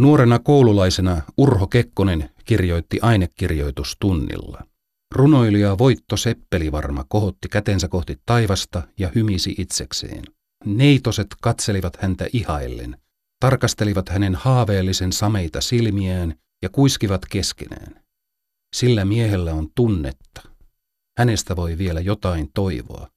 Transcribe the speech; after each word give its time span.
Nuorena 0.00 0.38
koululaisena 0.38 1.22
Urho 1.36 1.66
Kekkonen 1.66 2.30
kirjoitti 2.44 2.98
ainekirjoitustunnilla. 3.02 4.66
Runoilija 5.14 5.78
Voitto 5.78 6.16
Seppelivarma 6.16 7.04
kohotti 7.08 7.48
kätensä 7.48 7.88
kohti 7.88 8.18
taivasta 8.26 8.82
ja 8.98 9.10
hymisi 9.14 9.54
itsekseen. 9.58 10.24
Neitoset 10.64 11.26
katselivat 11.42 11.96
häntä 11.96 12.26
ihaillen, 12.32 12.96
tarkastelivat 13.40 14.08
hänen 14.08 14.34
haaveellisen 14.34 15.12
sameita 15.12 15.60
silmiään 15.60 16.34
ja 16.62 16.68
kuiskivat 16.68 17.22
keskenään. 17.30 18.02
Sillä 18.76 19.04
miehellä 19.04 19.54
on 19.54 19.68
tunnetta. 19.74 20.42
Hänestä 21.18 21.56
voi 21.56 21.78
vielä 21.78 22.00
jotain 22.00 22.50
toivoa. 22.54 23.08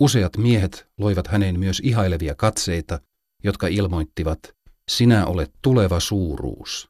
Useat 0.00 0.36
miehet 0.36 0.86
loivat 0.98 1.26
häneen 1.26 1.58
myös 1.58 1.80
ihailevia 1.84 2.34
katseita, 2.34 3.00
jotka 3.44 3.66
ilmoittivat, 3.66 4.61
sinä 4.90 5.26
olet 5.26 5.52
tuleva 5.62 6.00
suuruus. 6.00 6.88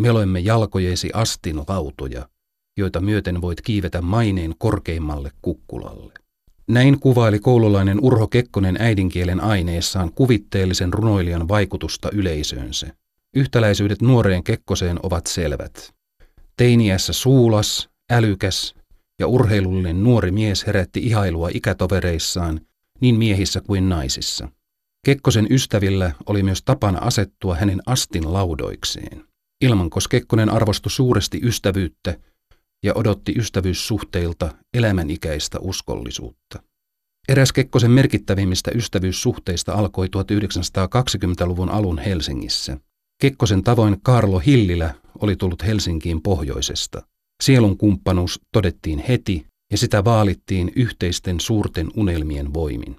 Me 0.00 0.10
olemme 0.10 0.40
jalkojesi 0.40 1.10
astin 1.14 1.62
lautoja, 1.68 2.28
joita 2.76 3.00
myöten 3.00 3.40
voit 3.40 3.60
kiivetä 3.60 4.02
maineen 4.02 4.54
korkeimmalle 4.58 5.30
kukkulalle. 5.42 6.12
Näin 6.68 7.00
kuvaili 7.00 7.38
koululainen 7.38 7.98
Urho 8.02 8.26
Kekkonen 8.26 8.76
äidinkielen 8.78 9.40
aineessaan 9.40 10.12
kuvitteellisen 10.12 10.92
runoilijan 10.92 11.48
vaikutusta 11.48 12.08
yleisöönsä. 12.12 12.86
Yhtäläisyydet 13.34 14.02
nuoreen 14.02 14.44
Kekkoseen 14.44 14.98
ovat 15.02 15.26
selvät. 15.26 15.94
Teiniässä 16.56 17.12
suulas, 17.12 17.88
älykäs 18.10 18.74
ja 19.18 19.26
urheilullinen 19.26 20.04
nuori 20.04 20.30
mies 20.30 20.66
herätti 20.66 21.00
ihailua 21.06 21.48
ikätovereissaan, 21.54 22.60
niin 23.00 23.14
miehissä 23.14 23.60
kuin 23.60 23.88
naisissa. 23.88 24.48
Kekkosen 25.06 25.46
ystävillä 25.50 26.12
oli 26.26 26.42
myös 26.42 26.62
tapana 26.62 26.98
asettua 26.98 27.54
hänen 27.54 27.82
astin 27.86 28.32
laudoikseen. 28.32 29.24
Ilmankos 29.60 30.08
Kekkonen 30.08 30.50
arvostui 30.50 30.90
suuresti 30.90 31.40
ystävyyttä 31.42 32.18
ja 32.82 32.92
odotti 32.94 33.34
ystävyyssuhteilta 33.38 34.54
elämänikäistä 34.74 35.58
uskollisuutta. 35.60 36.62
Eräs 37.28 37.52
Kekkosen 37.52 37.90
merkittävimmistä 37.90 38.70
ystävyyssuhteista 38.74 39.72
alkoi 39.72 40.06
1920-luvun 40.06 41.70
alun 41.70 41.98
Helsingissä. 41.98 42.78
Kekkosen 43.20 43.62
tavoin 43.62 43.96
Karlo 44.02 44.38
Hillilä 44.38 44.94
oli 45.18 45.36
tullut 45.36 45.66
Helsinkiin 45.66 46.22
pohjoisesta. 46.22 47.02
Sielun 47.42 47.78
kumppanuus 47.78 48.40
todettiin 48.52 49.04
heti 49.08 49.46
ja 49.70 49.78
sitä 49.78 50.04
vaalittiin 50.04 50.72
yhteisten 50.76 51.40
suurten 51.40 51.88
unelmien 51.96 52.54
voimin. 52.54 52.96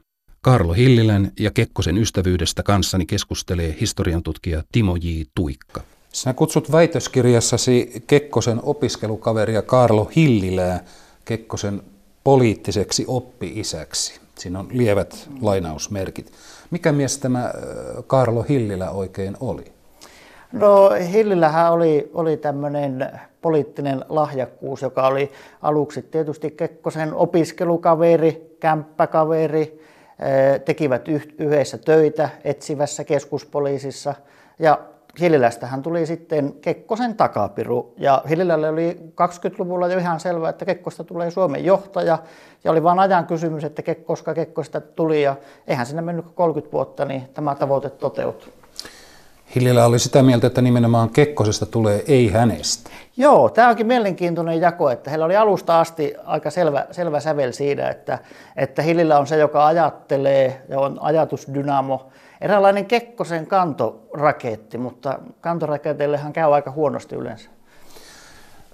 Karlo 0.48 0.74
Hillilän 0.74 1.32
ja 1.40 1.52
Kekkosen 1.52 1.98
ystävyydestä 1.98 2.64
kanssani 2.64 3.06
keskustelee 3.06 3.76
historian 3.82 4.24
tutkija 4.24 4.64
Timo 4.72 4.96
J. 4.96 5.22
Tuikka. 5.36 5.82
Sinä 6.10 6.34
kutsut 6.34 6.72
väitöskirjassasi 6.72 8.04
Kekkosen 8.08 8.60
opiskelukaveria 8.64 9.62
Karlo 9.62 10.12
Hillilää 10.16 10.84
Kekkosen 11.26 11.82
poliittiseksi 12.24 13.06
oppi-isäksi. 13.08 14.20
Siinä 14.36 14.60
on 14.60 14.68
lievät 14.72 15.30
lainausmerkit. 15.42 16.32
Mikä 16.72 16.92
mies 16.92 17.18
tämä 17.18 17.54
Karlo 18.08 18.46
Hillilä 18.50 18.92
oikein 18.92 19.38
oli? 19.40 19.66
No 20.52 20.90
Hillillähän 21.12 21.74
oli, 21.74 22.12
oli 22.14 22.38
tämmöinen 22.38 23.12
poliittinen 23.42 24.06
lahjakkuus, 24.10 24.82
joka 24.82 25.08
oli 25.08 25.32
aluksi 25.62 26.02
tietysti 26.02 26.52
Kekkosen 26.52 27.14
opiskelukaveri, 27.14 28.58
kämppäkaveri, 28.60 29.88
tekivät 30.66 31.08
yhdessä 31.38 31.78
töitä 31.78 32.30
etsivässä 32.44 33.04
keskuspoliisissa 33.04 34.14
ja 34.60 34.80
Hililästähän 35.20 35.82
tuli 35.82 36.06
sitten 36.06 36.54
Kekkosen 36.54 37.16
takapiru. 37.16 37.94
Ja 37.98 38.24
Hililälle 38.30 38.70
oli 38.70 39.00
20-luvulla 39.12 39.88
jo 39.88 39.98
ihan 39.98 40.20
selvää, 40.20 40.50
että 40.50 40.66
Kekkosta 40.66 41.04
tulee 41.04 41.32
Suomen 41.32 41.66
johtaja. 41.66 42.18
Ja 42.64 42.72
oli 42.72 42.84
vain 42.84 43.00
ajan 43.00 43.26
kysymys, 43.28 43.64
että 43.64 43.82
koska 44.06 44.34
Kekkosta 44.34 44.82
tuli. 44.82 45.22
Ja 45.22 45.36
eihän 45.68 45.86
sinne 45.86 46.02
mennyt 46.02 46.26
30 46.36 46.74
vuotta, 46.74 47.06
niin 47.06 47.30
tämä 47.34 47.56
tavoite 47.56 47.90
toteutui. 47.90 48.54
Hillilä 49.56 49.86
oli 49.86 50.00
sitä 50.00 50.24
mieltä, 50.24 50.48
että 50.48 50.62
nimenomaan 50.62 51.10
Kekkosesta 51.10 51.66
tulee 51.66 52.04
ei 52.08 52.32
hänestä. 52.32 52.90
Joo, 53.18 53.50
tämä 53.50 53.70
onkin 53.70 53.88
mielenkiintoinen 53.88 54.62
jako, 54.62 54.90
että 54.90 55.10
heillä 55.10 55.26
oli 55.26 55.36
alusta 55.36 55.80
asti 55.80 56.14
aika 56.26 56.50
selvä, 56.50 56.86
selvä 56.92 57.20
sävel 57.20 57.52
siinä, 57.52 57.90
että, 57.90 58.20
että 58.56 58.82
Hillillä 58.82 59.20
on 59.20 59.28
se, 59.28 59.38
joka 59.38 59.66
ajattelee 59.66 60.62
ja 60.70 60.80
on 60.80 60.98
ajatusdynamo 61.02 62.10
eräänlainen 62.42 62.86
Kekkosen 62.86 63.48
kantoraketti, 63.48 64.78
mutta 64.78 65.20
kantoraketeillehan 65.42 66.34
käy 66.34 66.54
aika 66.54 66.72
huonosti 66.72 67.16
yleensä. 67.16 67.50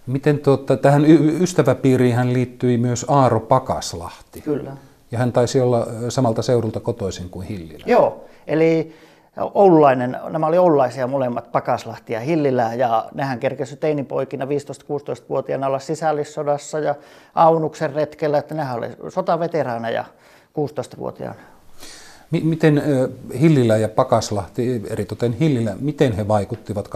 Miten 0.07 0.39
tuota, 0.39 0.77
tähän 0.77 1.05
ystäväpiiriin 1.41 2.15
hän 2.15 2.33
liittyi 2.33 2.77
myös 2.77 3.05
Aaro 3.07 3.39
Pakaslahti. 3.39 4.41
Kyllä. 4.41 4.77
Ja 5.11 5.19
hän 5.19 5.31
taisi 5.31 5.61
olla 5.61 5.87
samalta 6.09 6.41
seudulta 6.41 6.79
kotoisin 6.79 7.29
kuin 7.29 7.47
Hillilä. 7.47 7.83
Joo, 7.87 8.25
eli 8.47 8.95
Oululainen, 9.53 10.17
nämä 10.29 10.47
oli 10.47 10.57
oululaisia 10.57 11.07
molemmat, 11.07 11.51
Pakaslahti 11.51 12.13
ja 12.13 12.19
Hillilä, 12.19 12.73
ja 12.73 13.09
nehän 13.13 13.39
kerkesivät 13.39 13.79
teinipoikina 13.79 14.45
15-16-vuotiaana 14.45 15.67
olla 15.67 15.79
sisällissodassa 15.79 16.79
ja 16.79 16.95
Aunuksen 17.35 17.93
retkellä, 17.93 18.37
että 18.37 18.55
nehän 18.55 18.77
oli 18.77 18.87
sotaveteraaneja 19.09 20.05
16-vuotiaana. 20.59 21.39
Miten 22.31 22.83
Hillilä 23.39 23.77
ja 23.77 23.89
Pakaslahti, 23.89 24.81
eritoten 24.89 25.33
Hillilä, 25.33 25.75
miten 25.79 26.11
he 26.11 26.27
vaikuttivat 26.27 26.87
20- 26.87 26.91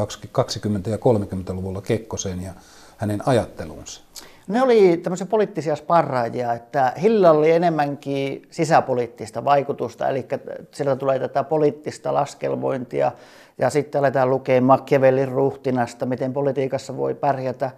ja 0.89 0.97
30-luvulla 0.97 1.81
Kekkoseen 1.81 2.43
ja 2.43 2.51
hänen 2.97 3.27
ajatteluunsa? 3.27 4.01
Ne 4.47 4.61
oli 4.61 4.97
tämmöisiä 4.97 5.27
poliittisia 5.27 5.75
sparraajia, 5.75 6.53
että 6.53 6.93
Hillillä 7.01 7.31
oli 7.31 7.51
enemmänkin 7.51 8.41
sisäpoliittista 8.49 9.45
vaikutusta, 9.45 10.09
eli 10.09 10.27
sieltä 10.71 10.95
tulee 10.95 11.19
tätä 11.19 11.43
poliittista 11.43 12.13
laskelmointia, 12.13 13.11
ja 13.57 13.69
sitten 13.69 13.99
aletaan 13.99 14.29
lukea 14.29 14.61
Machiavellin 14.61 15.27
ruhtinasta, 15.27 16.05
miten 16.05 16.33
politiikassa 16.33 16.97
voi 16.97 17.15
pärjätä. 17.15 17.71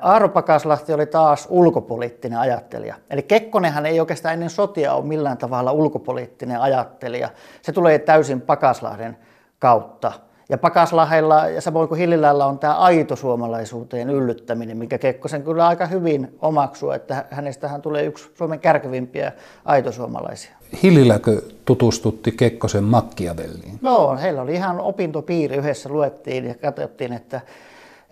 Aaro 0.00 0.28
Pakaslahti 0.28 0.92
oli 0.92 1.06
taas 1.06 1.46
ulkopoliittinen 1.50 2.38
ajattelija. 2.38 2.94
Eli 3.10 3.22
Kekkonenhan 3.22 3.86
ei 3.86 4.00
oikeastaan 4.00 4.34
ennen 4.34 4.50
sotia 4.50 4.94
ole 4.94 5.04
millään 5.04 5.38
tavalla 5.38 5.72
ulkopoliittinen 5.72 6.60
ajattelija. 6.60 7.28
Se 7.62 7.72
tulee 7.72 7.98
täysin 7.98 8.40
Pakaslahden 8.40 9.16
kautta. 9.58 10.12
Ja 10.48 10.58
Pakaslahella 10.58 11.48
ja 11.48 11.60
samoin 11.60 11.88
kuin 11.88 11.98
Hillilällä 11.98 12.46
on 12.46 12.58
tämä 12.58 12.74
aito 12.74 13.16
suomalaisuuteen 13.16 14.10
yllyttäminen, 14.10 14.76
mikä 14.76 14.98
Kekkosen 14.98 15.42
kyllä 15.42 15.66
aika 15.66 15.86
hyvin 15.86 16.36
omaksuu, 16.42 16.90
että 16.90 17.24
hänestähän 17.30 17.82
tulee 17.82 18.04
yksi 18.04 18.30
Suomen 18.34 18.60
kärkevimpiä 18.60 19.32
aitosuomalaisia. 19.64 20.50
Hilliläkö 20.82 21.42
tutustutti 21.64 22.32
Kekkosen 22.32 22.84
Makkiavelliin? 22.84 23.78
No, 23.80 24.16
heillä 24.16 24.42
oli 24.42 24.54
ihan 24.54 24.80
opintopiiri, 24.80 25.56
yhdessä 25.56 25.88
luettiin 25.88 26.44
ja 26.44 26.54
katsottiin, 26.54 27.12
että 27.12 27.40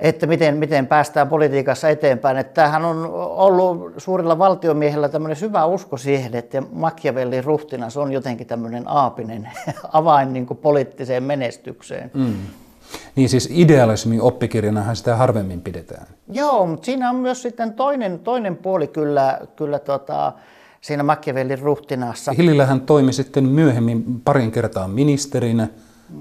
että 0.03 0.27
miten, 0.27 0.57
miten 0.57 0.87
päästään 0.87 1.29
politiikassa 1.29 1.89
eteenpäin. 1.89 2.37
Että 2.37 2.55
tämähän 2.55 2.85
on 2.85 3.11
ollut 3.15 3.95
suurilla 3.99 4.39
valtiomiehillä 4.39 5.09
tämmöinen 5.09 5.37
syvä 5.37 5.65
usko 5.67 5.97
siihen, 5.97 6.35
että 6.37 6.63
Machiavellin 6.73 7.45
ruhtinas 7.45 7.97
on 7.97 8.13
jotenkin 8.13 8.47
tämmöinen 8.47 8.83
aapinen 8.87 9.49
avain 9.93 10.33
niin 10.33 10.47
kuin 10.47 10.59
poliittiseen 10.59 11.23
menestykseen. 11.23 12.11
Mm. 12.15 12.35
Niin 13.17 13.29
siis 13.29 13.49
idealismin 13.53 14.23
oppikirjanahan 14.23 14.97
sitä 14.97 15.17
harvemmin 15.17 15.61
pidetään. 15.61 16.07
Joo, 16.29 16.67
mutta 16.67 16.85
siinä 16.85 17.11
on 17.11 17.17
myös 17.17 17.43
sitten 17.43 17.73
toinen, 17.73 18.19
toinen 18.19 18.57
puoli 18.57 18.87
kyllä, 18.87 19.39
kyllä 19.57 19.79
tota, 19.79 20.33
siinä 20.81 21.03
Machiavellin 21.03 21.59
ruhtinaassa. 21.59 22.33
Hillilä 22.33 22.67
hän 22.67 22.81
toimi 22.81 23.13
sitten 23.13 23.45
myöhemmin 23.45 24.21
parin 24.25 24.51
kertaa 24.51 24.89
ministerinä. 24.89 25.69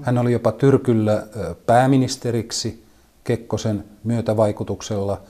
Hän 0.02 0.18
oli 0.18 0.32
jopa 0.32 0.52
Tyrkyllä 0.52 1.22
pääministeriksi 1.66 2.81
Kekkosen 3.24 3.84
myötävaikutuksella. 4.04 5.20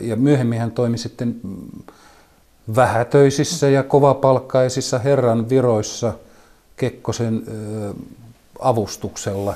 Ja 0.00 0.16
myöhemmin 0.16 0.58
hän 0.58 0.72
toimi 0.72 0.98
sitten 0.98 1.40
vähätöisissä 2.76 3.68
ja 3.68 3.82
kovapalkkaisissa 3.82 4.98
herran 4.98 5.48
viroissa 5.48 6.12
Kekkosen 6.76 7.42
avustuksella. 8.60 9.54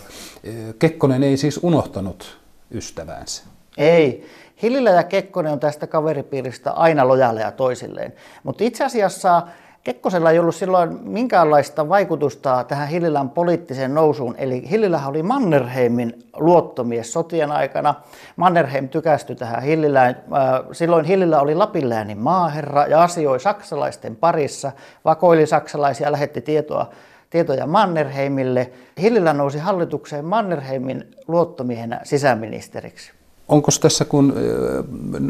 Kekkonen 0.78 1.22
ei 1.22 1.36
siis 1.36 1.60
unohtanut 1.62 2.38
ystäväänsä. 2.74 3.42
Ei. 3.76 4.26
Hillilä 4.62 4.90
ja 4.90 5.02
Kekkonen 5.02 5.52
on 5.52 5.60
tästä 5.60 5.86
kaveripiiristä 5.86 6.70
aina 6.70 7.08
lojaaleja 7.08 7.52
toisilleen. 7.52 8.12
Mutta 8.42 8.64
itse 8.64 8.84
asiassa 8.84 9.42
Kekkosella 9.88 10.30
ei 10.30 10.38
ollut 10.38 10.54
silloin 10.54 10.98
minkäänlaista 11.02 11.88
vaikutusta 11.88 12.64
tähän 12.64 12.88
Hillilän 12.88 13.30
poliittiseen 13.30 13.94
nousuun. 13.94 14.34
Eli 14.38 14.70
Hillilä 14.70 15.02
oli 15.06 15.22
Mannerheimin 15.22 16.14
luottomies 16.36 17.12
sotien 17.12 17.50
aikana. 17.50 17.94
Mannerheim 18.36 18.88
tykästyi 18.88 19.36
tähän 19.36 19.62
Hillilään. 19.62 20.10
Äh, 20.10 20.66
silloin 20.72 21.04
Hillilä 21.04 21.40
oli 21.40 21.54
Lapinläänin 21.54 22.18
maaherra 22.18 22.86
ja 22.86 23.02
asioi 23.02 23.40
saksalaisten 23.40 24.16
parissa, 24.16 24.72
vakoili 25.04 25.46
saksalaisia, 25.46 26.12
lähetti 26.12 26.40
tietoa 26.40 26.86
tietoja 27.30 27.66
Mannerheimille. 27.66 28.70
Hillilä 29.00 29.32
nousi 29.32 29.58
hallitukseen 29.58 30.24
Mannerheimin 30.24 31.04
luottomiehenä 31.28 32.00
sisäministeriksi. 32.04 33.12
Onko 33.48 33.68
tässä, 33.82 34.04
kun 34.04 34.34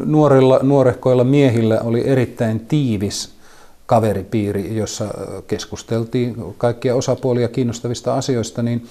nuorilla, 0.04 0.60
nuorehkoilla 0.62 1.24
miehillä 1.24 1.80
oli 1.80 2.08
erittäin 2.08 2.60
tiivis 2.60 3.37
kaveripiiri, 3.88 4.76
jossa 4.76 5.08
keskusteltiin 5.46 6.54
kaikkia 6.58 6.94
osapuolia 6.94 7.48
kiinnostavista 7.48 8.14
asioista, 8.14 8.62
niin 8.62 8.88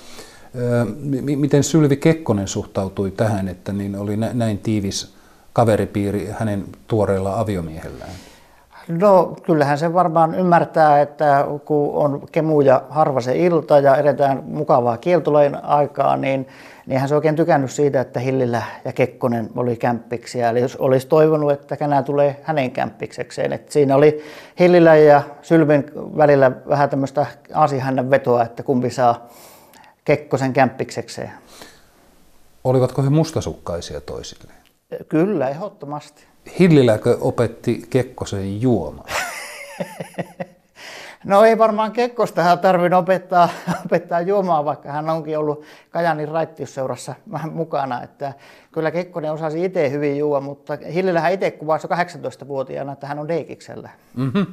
miten 1.36 1.64
Sylvi 1.64 1.98
Kekkonen 1.98 2.48
suhtautui 2.48 3.12
tähän, 3.12 3.48
että 3.48 3.74
niin 3.74 3.96
oli 3.96 4.18
näin 4.18 4.58
tiivis 4.58 5.14
kaveripiiri 5.54 6.28
hänen 6.40 6.66
tuoreella 6.88 7.40
aviomiehellään? 7.40 8.12
No 8.88 9.36
kyllähän 9.44 9.78
se 9.78 9.94
varmaan 9.94 10.36
ymmärtää, 10.36 11.01
että 11.01 11.45
kun 11.66 11.95
on 11.95 12.22
kemuja 12.31 12.81
harva 12.89 13.22
se 13.22 13.38
ilta 13.38 13.80
ja 13.80 13.95
edetään 13.95 14.44
mukavaa 14.45 14.98
kieltolain 14.98 15.63
aikaa, 15.63 16.18
niin, 16.18 16.48
niin 16.86 17.00
hän 17.00 17.10
se 17.10 17.16
oikein 17.16 17.36
tykännyt 17.36 17.72
siitä, 17.72 18.01
että 18.01 18.19
Hillillä 18.19 18.63
ja 18.86 18.94
Kekkonen 18.94 19.50
oli 19.56 19.75
kämppiksiä. 19.75 20.50
Eli 20.50 20.60
jos 20.60 20.75
olisi 20.75 21.07
toivonut, 21.07 21.51
että 21.51 21.78
kenää 21.78 22.04
tulee 22.04 22.39
hänen 22.44 22.72
kämppiksekseen. 22.72 23.54
että 23.54 23.74
siinä 23.74 23.95
oli 23.95 24.24
Hillillä 24.60 24.95
ja 24.95 25.22
Sylvin 25.42 25.92
välillä 25.95 26.51
vähän 26.69 26.90
tämmöistä 26.90 27.25
aasihännän 27.54 28.12
vetoa, 28.12 28.44
että 28.44 28.63
kumpi 28.63 28.90
saa 28.90 29.28
Kekkosen 30.06 30.54
kämppiksekseen. 30.54 31.31
Olivatko 32.63 33.04
he 33.04 33.10
mustasukkaisia 33.10 34.01
toisilleen? 34.01 34.67
Kyllä, 35.07 35.50
ehdottomasti. 35.50 36.24
Hilliläkö 36.60 37.18
opetti 37.22 37.86
Kekkosen 37.89 38.62
juomaan? 38.62 39.10
No 41.25 41.44
ei 41.44 41.57
varmaan 41.57 41.92
Kekkosta 41.92 42.57
tarvinnut 42.57 43.00
opettaa, 43.00 43.50
opettaa 43.86 44.22
juomaan, 44.22 44.66
vaikka 44.66 44.92
hän 44.92 45.10
onkin 45.10 45.38
ollut 45.38 45.63
Kajanin 45.89 46.28
raittiusseurassa 46.28 47.16
vähän 47.31 47.54
mukana. 47.54 48.04
Että 48.04 48.34
kyllä 48.72 48.92
Kekkonen 48.92 49.31
osasi 49.31 49.66
itse 49.66 49.92
hyvin 49.92 50.18
juua, 50.18 50.42
mutta 50.42 50.78
Hillilähän 50.94 51.33
itse 51.33 51.51
kuvasi 51.51 51.88
jo 51.90 51.95
18-vuotiaana, 51.95 52.92
että 52.92 53.07
hän 53.07 53.19
on 53.19 53.28
Deikiksellä. 53.28 53.90
Mm-hmm. 54.16 54.45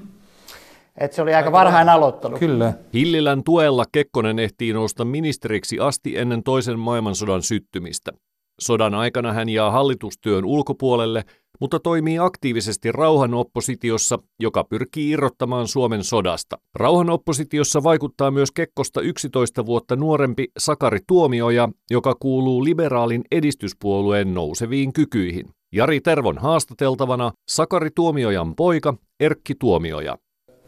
Et 0.98 1.12
se 1.12 1.22
oli 1.22 1.34
aika 1.34 1.52
varhain 1.52 1.88
aloittanut. 1.88 2.38
Kyllä. 2.38 2.72
Hillilän 2.94 3.44
tuella 3.44 3.84
Kekkonen 3.92 4.38
ehtii 4.38 4.72
nousta 4.72 5.04
ministeriksi 5.04 5.80
asti 5.80 6.18
ennen 6.18 6.42
toisen 6.42 6.78
maailmansodan 6.78 7.42
syttymistä. 7.42 8.12
Sodan 8.60 8.94
aikana 8.94 9.32
hän 9.32 9.48
jää 9.48 9.70
hallitustyön 9.70 10.44
ulkopuolelle, 10.44 11.24
mutta 11.60 11.80
toimii 11.80 12.18
aktiivisesti 12.18 12.92
rauhanoppositiossa, 12.92 14.18
joka 14.40 14.64
pyrkii 14.64 15.10
irrottamaan 15.10 15.68
Suomen 15.68 16.04
sodasta. 16.04 16.58
Rauhanoppositiossa 16.74 17.82
vaikuttaa 17.82 18.30
myös 18.30 18.50
Kekkosta 18.50 19.00
11 19.00 19.66
vuotta 19.66 19.96
nuorempi 19.96 20.48
Sakari 20.58 20.98
Tuomioja, 21.06 21.68
joka 21.90 22.14
kuuluu 22.20 22.64
liberaalin 22.64 23.22
edistyspuolueen 23.30 24.34
nouseviin 24.34 24.92
kykyihin. 24.92 25.46
Jari 25.72 26.00
Tervon 26.00 26.38
haastateltavana 26.38 27.32
Sakari 27.48 27.90
Tuomiojan 27.94 28.54
poika 28.54 28.94
Erkki 29.20 29.54
Tuomioja. 29.54 30.18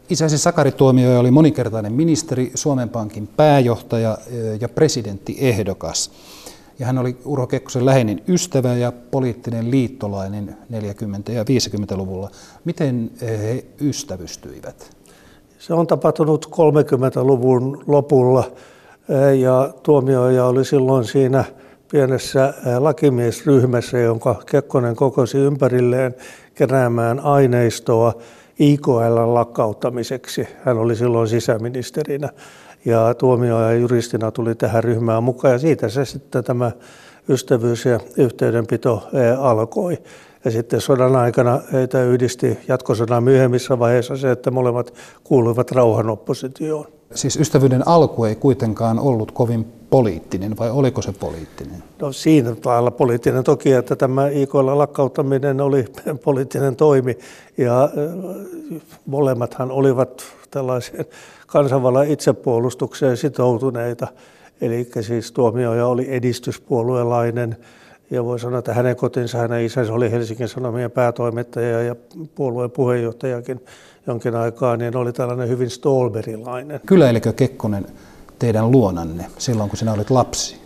Isäsi 0.09 0.37
Sakari 0.37 0.71
Tuomioja 0.71 1.19
oli 1.19 1.31
monikertainen 1.31 1.93
ministeri, 1.93 2.51
Suomen 2.55 2.89
Pankin 2.89 3.27
pääjohtaja 3.27 4.17
ja 4.61 4.69
presidenttiehdokas. 4.69 6.11
Ja 6.79 6.85
hän 6.85 6.97
oli 6.97 7.17
Urho 7.25 7.47
Kekkosen 7.47 7.85
läheinen 7.85 8.21
ystävä 8.27 8.73
ja 8.73 8.91
poliittinen 9.11 9.71
liittolainen 9.71 10.57
40- 10.73 11.31
ja 11.31 11.43
50-luvulla. 11.43 12.29
Miten 12.65 13.11
he 13.21 13.65
ystävystyivät? 13.81 14.97
Se 15.59 15.73
on 15.73 15.87
tapahtunut 15.87 16.45
30-luvun 16.45 17.83
lopulla 17.87 18.51
ja 19.39 19.73
Tuomioja 19.83 20.45
oli 20.45 20.65
silloin 20.65 21.05
siinä 21.05 21.43
pienessä 21.91 22.53
lakimiesryhmässä, 22.79 23.97
jonka 23.97 24.35
Kekkonen 24.51 24.95
kokosi 24.95 25.37
ympärilleen 25.37 26.15
keräämään 26.55 27.19
aineistoa 27.19 28.13
IKL 28.59 29.33
lakkauttamiseksi. 29.33 30.47
Hän 30.65 30.77
oli 30.77 30.95
silloin 30.95 31.27
sisäministerinä 31.27 32.29
ja 32.87 33.13
tuomioja 33.13 33.73
juristina 33.73 34.31
tuli 34.31 34.55
tähän 34.55 34.83
ryhmään 34.83 35.23
mukaan 35.23 35.51
ja 35.51 35.59
siitä 35.59 35.89
se 35.89 36.05
sitten 36.05 36.43
tämä 36.43 36.71
ystävyys 37.29 37.85
ja 37.85 37.99
yhteydenpito 38.17 39.07
eh, 39.13 39.39
alkoi. 39.39 39.97
Ja 40.45 40.51
sitten 40.51 40.81
sodan 40.81 41.15
aikana 41.15 41.61
heitä 41.73 42.03
yhdisti 42.03 42.57
jatkosodan 42.67 43.23
myöhemmissä 43.23 43.79
vaiheissa 43.79 44.17
se, 44.17 44.31
että 44.31 44.51
molemmat 44.51 44.93
kuuluivat 45.23 45.71
rauhanoppositioon. 45.71 46.85
Siis 47.13 47.39
ystävyyden 47.39 47.87
alku 47.87 48.25
ei 48.25 48.35
kuitenkaan 48.35 48.99
ollut 48.99 49.31
kovin 49.31 49.65
poliittinen, 49.89 50.57
vai 50.57 50.71
oliko 50.71 51.01
se 51.01 51.11
poliittinen? 51.11 51.83
No 52.01 52.11
siinä 52.11 52.55
lailla 52.65 52.91
poliittinen 52.91 53.43
toki, 53.43 53.71
että 53.71 53.95
tämä 53.95 54.27
IKL 54.27 54.77
lakkauttaminen 54.77 55.61
oli 55.61 55.85
poliittinen 56.23 56.75
toimi, 56.75 57.17
ja 57.57 57.89
molemmathan 59.05 59.71
olivat 59.71 60.23
tällaisen 60.51 61.05
kansanvallan 61.47 62.07
itsepuolustukseen 62.07 63.17
sitoutuneita. 63.17 64.07
Eli 64.61 64.89
siis 65.01 65.31
tuomioja 65.31 65.87
oli 65.87 66.05
edistyspuolueelainen 66.09 67.57
ja 68.11 68.25
voi 68.25 68.39
sanoa, 68.39 68.59
että 68.59 68.73
hänen 68.73 68.95
kotinsa, 68.95 69.37
hänen 69.37 69.65
isänsä 69.65 69.93
oli 69.93 70.11
Helsingin 70.11 70.47
Sanomien 70.47 70.91
päätoimittaja 70.91 71.81
ja 71.81 71.95
puolueen 72.35 72.71
puheenjohtajakin 72.71 73.65
jonkin 74.07 74.35
aikaa, 74.35 74.77
niin 74.77 74.97
oli 74.97 75.13
tällainen 75.13 75.49
hyvin 75.49 75.69
stolberilainen. 75.69 76.79
Kyläilikö 76.85 77.33
Kekkonen 77.33 77.85
teidän 78.39 78.71
luonanne 78.71 79.25
silloin, 79.37 79.69
kun 79.69 79.77
sinä 79.77 79.93
olit 79.93 80.09
lapsi? 80.09 80.57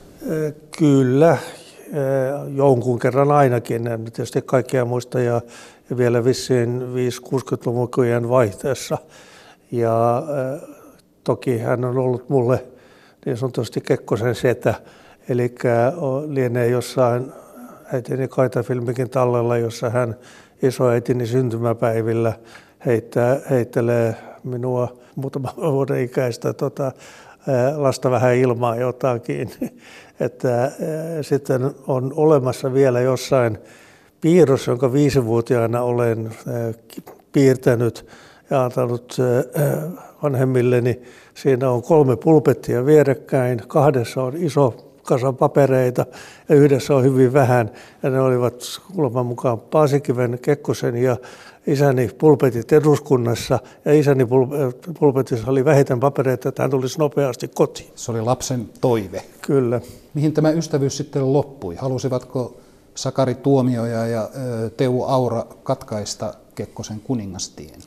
Kyllä, 0.78 1.38
jonkun 2.56 3.00
kerran 3.00 3.32
ainakin. 3.32 3.88
En 3.88 4.04
tietysti 4.04 4.42
kaikkia 4.42 4.86
muista 4.86 5.20
ja, 5.20 5.42
vielä 5.98 6.24
vissiin 6.24 6.82
5-60-luvun 6.82 8.30
vaihteessa. 8.30 8.98
Ja 9.72 10.24
toki 11.24 11.58
hän 11.58 11.86
on 11.86 11.98
ollut 11.98 12.30
mulle 12.30 12.64
niin 13.26 13.38
sanotusti 13.38 13.82
Kekkosen 13.82 14.36
setä, 14.36 14.76
eli 15.30 15.56
lienee 16.28 16.68
jossain 16.68 17.32
äitini 17.94 18.28
kaitafilmikin 18.28 19.10
tallella, 19.10 19.58
jossa 19.58 19.90
hän 19.90 20.16
isoäitini 20.64 21.26
syntymäpäivillä 21.26 22.34
heittää, 22.86 23.40
heittelee 23.50 24.16
minua 24.44 24.98
muutama 25.16 25.54
vuoden 25.74 26.02
ikäistä 26.02 26.54
tota, 26.54 26.92
lasta 27.76 28.12
vähän 28.12 28.36
ilmaa 28.36 28.76
jotakin. 28.76 29.52
Että 30.20 30.72
sitten 31.22 31.72
on 31.88 32.14
olemassa 32.16 32.74
vielä 32.74 33.00
jossain 33.00 33.58
piirros, 34.22 34.68
jonka 34.68 34.94
viisivuotiaana 34.94 35.82
olen 35.82 36.32
piirtänyt 37.32 38.06
ja 38.52 38.64
antanut 38.64 39.18
vanhemmilleni. 40.24 41.02
Siinä 41.34 41.70
on 41.70 41.82
kolme 41.82 42.16
pulpettia 42.16 42.86
vierekkäin, 42.86 43.62
kahdessa 43.68 44.24
on 44.24 44.38
iso 44.38 44.92
kasa 45.04 45.34
papereita 45.34 46.06
ja 46.50 46.56
yhdessä 46.56 46.96
on 46.96 47.04
hyvin 47.04 47.34
vähän. 47.34 47.72
Ja 48.04 48.10
ne 48.10 48.22
olivat 48.22 48.64
kuuleman 48.96 49.26
mukaan 49.26 49.60
Paasikiven, 49.60 50.40
Kekkosen 50.42 50.98
ja 50.98 51.18
isäni 51.68 52.10
pulpetit 52.18 52.72
eduskunnassa. 52.72 53.60
Ja 53.86 53.94
isäni 53.94 54.28
pulpetissa 55.00 55.52
oli 55.52 55.66
vähiten 55.66 56.00
papereita, 56.00 56.50
että 56.50 56.64
hän 56.64 56.72
tulisi 56.72 57.00
nopeasti 57.00 57.48
kotiin. 57.48 57.92
Se 57.96 58.12
oli 58.12 58.22
lapsen 58.22 58.70
toive. 58.82 59.24
Kyllä. 59.42 59.82
Mihin 60.14 60.34
tämä 60.34 60.52
ystävyys 60.52 60.98
sitten 60.98 61.34
loppui? 61.34 61.76
Halusivatko 61.76 62.58
Sakari 62.96 63.36
Tuomioja 63.36 64.08
ja 64.08 64.30
Teu 64.78 65.04
Aura 65.04 65.46
katkaista 65.64 66.34
Kekkosen 66.56 67.00
kuningastien? 67.04 67.80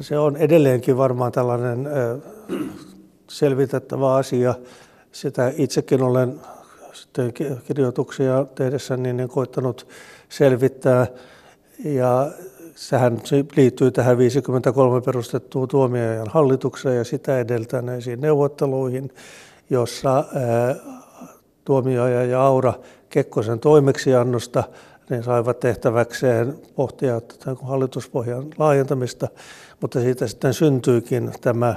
Se 0.00 0.18
on 0.18 0.36
edelleenkin 0.36 0.96
varmaan 0.96 1.32
tällainen 1.32 1.88
selvitettävä 3.30 4.14
asia. 4.14 4.54
Sitä 5.12 5.52
itsekin 5.56 6.02
olen 6.02 6.40
sitten 6.92 7.32
kirjoituksia 7.66 8.46
tehdessä 8.54 8.96
niin 8.96 9.28
koittanut 9.28 9.86
selvittää. 10.28 11.06
Ja 11.84 12.30
sehän 12.74 13.20
liittyy 13.56 13.90
tähän 13.90 14.18
53 14.18 15.00
perustettuun 15.00 15.68
tuomioajan 15.68 16.28
hallitukseen 16.30 16.96
ja 16.96 17.04
sitä 17.04 17.38
edeltäneisiin 17.38 18.20
neuvotteluihin, 18.20 19.12
jossa 19.70 20.24
tuomioaja 21.64 22.24
ja 22.24 22.42
Aura 22.42 22.74
Kekkosen 23.10 23.60
toimeksiannosta 23.60 24.64
niin 25.10 25.22
saivat 25.22 25.60
tehtäväkseen 25.60 26.58
pohtia 26.76 27.20
hallituspohjan 27.62 28.46
laajentamista 28.58 29.28
mutta 29.80 30.00
siitä 30.00 30.26
sitten 30.26 30.54
syntyikin 30.54 31.32
tämä 31.40 31.74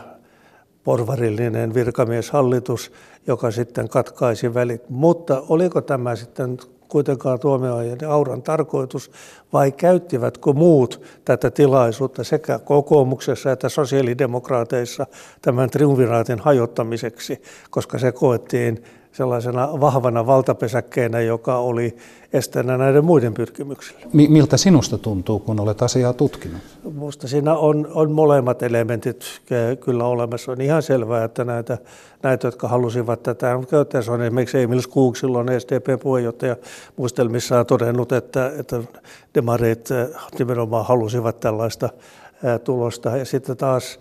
porvarillinen 0.83 1.73
virkamieshallitus, 1.73 2.91
joka 3.27 3.51
sitten 3.51 3.89
katkaisi 3.89 4.53
välit. 4.53 4.89
Mutta 4.89 5.43
oliko 5.49 5.81
tämä 5.81 6.15
sitten 6.15 6.57
kuitenkaan 6.87 7.39
tuomioajan 7.39 7.97
ja 8.01 8.11
auran 8.11 8.41
tarkoitus, 8.41 9.11
vai 9.53 9.71
käyttivätkö 9.71 10.53
muut 10.53 11.01
tätä 11.25 11.51
tilaisuutta 11.51 12.23
sekä 12.23 12.59
kokoomuksessa 12.59 13.51
että 13.51 13.69
sosiaalidemokraateissa 13.69 15.07
tämän 15.41 15.69
triumviraatin 15.69 16.39
hajottamiseksi, 16.39 17.41
koska 17.69 17.99
se 17.99 18.11
koettiin 18.11 18.83
sellaisena 19.11 19.69
vahvana 19.79 20.25
valtapesäkkeenä, 20.25 21.21
joka 21.21 21.57
oli 21.57 21.97
esteenä 22.33 22.77
näiden 22.77 23.05
muiden 23.05 23.33
pyrkimyksille. 23.33 24.05
Miltä 24.13 24.57
sinusta 24.57 24.97
tuntuu, 24.97 25.39
kun 25.39 25.59
olet 25.59 25.81
asiaa 25.81 26.13
tutkinut? 26.13 26.61
Minusta 26.93 27.27
siinä 27.27 27.55
on, 27.55 27.87
on 27.93 28.11
molemmat 28.11 28.63
elementit 28.63 29.25
kyllä 29.79 30.05
olemassa. 30.05 30.51
On 30.51 30.61
ihan 30.61 30.83
selvää, 30.83 31.23
että 31.23 31.43
näitä, 31.43 31.77
näitä 32.23 32.47
jotka 32.47 32.67
halusivat 32.67 33.23
tätä, 33.23 33.59
se 34.01 34.11
on 34.11 34.21
esimerkiksi 34.21 34.59
Emil 34.59 34.81
Skog, 34.81 35.15
silloin 35.15 35.47
SDP-puheenjohtaja, 35.59 36.55
muistelmissaan 36.97 37.65
todennut, 37.65 38.11
että, 38.11 38.51
että 38.59 38.79
demarit 39.35 39.89
nimenomaan 40.39 40.85
halusivat 40.85 41.39
tällaista 41.39 41.89
tulosta. 42.63 43.17
Ja 43.17 43.25
sitten 43.25 43.57
taas 43.57 43.99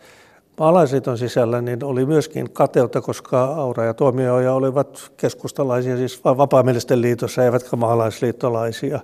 maalaisliiton 0.60 1.18
sisällä 1.18 1.62
niin 1.62 1.84
oli 1.84 2.06
myöskin 2.06 2.50
kateutta, 2.50 3.00
koska 3.00 3.44
Aura 3.44 3.84
ja 3.84 3.94
Tuomioja 3.94 4.54
olivat 4.54 5.12
keskustalaisia, 5.16 5.96
siis 5.96 6.24
vapaamielisten 6.24 7.00
liitossa, 7.00 7.44
eivätkä 7.44 7.76
maalaisliittolaisia. 7.76 9.00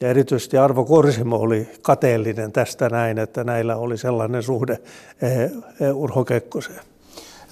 Ja 0.00 0.08
erityisesti 0.08 0.58
Arvo 0.58 0.84
Korsimo 0.84 1.36
oli 1.36 1.68
kateellinen 1.82 2.52
tästä 2.52 2.88
näin, 2.88 3.18
että 3.18 3.44
näillä 3.44 3.76
oli 3.76 3.98
sellainen 3.98 4.42
suhde 4.42 4.78
eh, 5.22 5.40
eh, 5.40 5.50
Urho 5.96 6.24
Kekkoseen. 6.24 6.80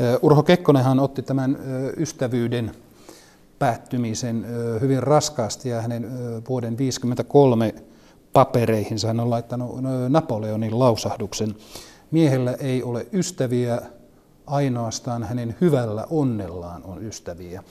Eh, 0.00 0.18
Urho 0.22 0.42
Kekkonenhan 0.42 1.00
otti 1.00 1.22
tämän 1.22 1.58
ystävyyden 1.96 2.70
päättymisen 3.58 4.46
hyvin 4.80 5.02
raskaasti 5.02 5.68
ja 5.68 5.80
hänen 5.80 6.02
vuoden 6.48 6.76
1953 6.76 7.74
papereihinsa 8.32 9.06
hän 9.06 9.20
on 9.20 9.30
laittanut 9.30 9.76
Napoleonin 10.08 10.78
lausahduksen 10.78 11.54
Miehellä 12.10 12.52
ei 12.52 12.82
ole 12.82 13.06
ystäviä, 13.12 13.80
ainoastaan 14.46 15.22
hänen 15.22 15.56
hyvällä 15.60 16.06
onnellaan 16.10 16.84
on 16.84 17.04
ystäviä. 17.04 17.62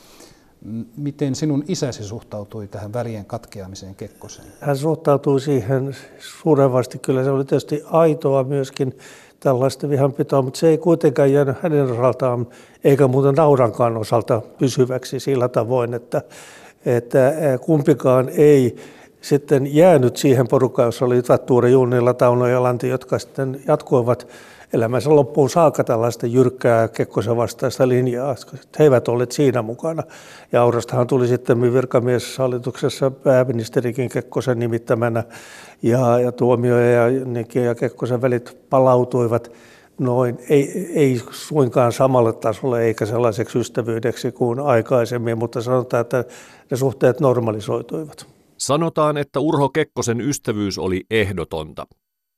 Miten 0.97 1.35
sinun 1.35 1.63
isäsi 1.67 2.03
suhtautui 2.03 2.67
tähän 2.67 2.93
välien 2.93 3.25
katkeamiseen 3.25 3.95
Kekkoseen? 3.95 4.47
Hän 4.59 4.77
suhtautui 4.77 5.41
siihen 5.41 5.95
suurevasti. 6.19 6.99
Kyllä 6.99 7.23
se 7.23 7.29
oli 7.29 7.45
tietysti 7.45 7.83
aitoa 7.85 8.43
myöskin 8.43 8.97
tällaista 9.39 9.89
vihanpitoa, 9.89 10.41
mutta 10.41 10.59
se 10.59 10.67
ei 10.67 10.77
kuitenkaan 10.77 11.33
jäänyt 11.33 11.57
hänen 11.61 11.91
osaltaan, 11.91 12.47
eikä 12.83 13.07
muuten 13.07 13.35
Naurankaan 13.35 13.97
osalta 13.97 14.41
pysyväksi 14.57 15.19
sillä 15.19 15.49
tavoin, 15.49 15.93
että, 15.93 16.21
että 16.85 17.33
kumpikaan 17.61 18.29
ei 18.29 18.75
sitten 19.25 19.75
jäänyt 19.75 20.17
siihen 20.17 20.47
porukkaan, 20.47 20.87
jossa 20.87 21.05
oli 21.05 21.21
Tuure 21.45 21.69
Junnilla, 21.69 22.13
Tauno 22.13 22.47
ja 22.47 22.63
Lanti, 22.63 22.89
jotka 22.89 23.19
sitten 23.19 23.61
jatkoivat 23.67 24.27
elämänsä 24.73 25.15
loppuun 25.15 25.49
saakka 25.49 25.83
tällaista 25.83 26.27
jyrkkää 26.27 26.87
Kekkosen 26.87 27.37
vastaista 27.37 27.87
linjaa. 27.87 28.35
He 28.79 28.83
eivät 28.83 29.07
olleet 29.07 29.31
siinä 29.31 29.61
mukana. 29.61 30.03
Ja 30.51 30.61
Aurastahan 30.61 31.07
tuli 31.07 31.27
sitten 31.27 31.73
virkamieshallituksessa 31.73 33.11
pääministerikin 33.11 34.09
Kekkosen 34.09 34.59
nimittämänä 34.59 35.23
ja, 35.81 36.19
ja 36.19 36.31
tuomioja 36.31 37.09
ja, 37.09 37.23
ja 37.63 37.75
Kekkosen 37.75 38.21
välit 38.21 38.57
palautuivat 38.69 39.51
noin, 39.99 40.37
ei, 40.49 40.91
ei 40.93 41.21
suinkaan 41.31 41.91
samalle 41.91 42.33
tasolle 42.33 42.83
eikä 42.83 43.05
sellaiseksi 43.05 43.59
ystävyydeksi 43.59 44.31
kuin 44.31 44.59
aikaisemmin, 44.59 45.37
mutta 45.37 45.61
sanotaan, 45.61 46.01
että 46.01 46.23
ne 46.71 46.77
suhteet 46.77 47.19
normalisoituivat. 47.19 48.34
Sanotaan, 48.57 49.17
että 49.17 49.39
Urho 49.39 49.69
Kekkosen 49.69 50.21
ystävyys 50.21 50.77
oli 50.77 51.03
ehdotonta. 51.09 51.87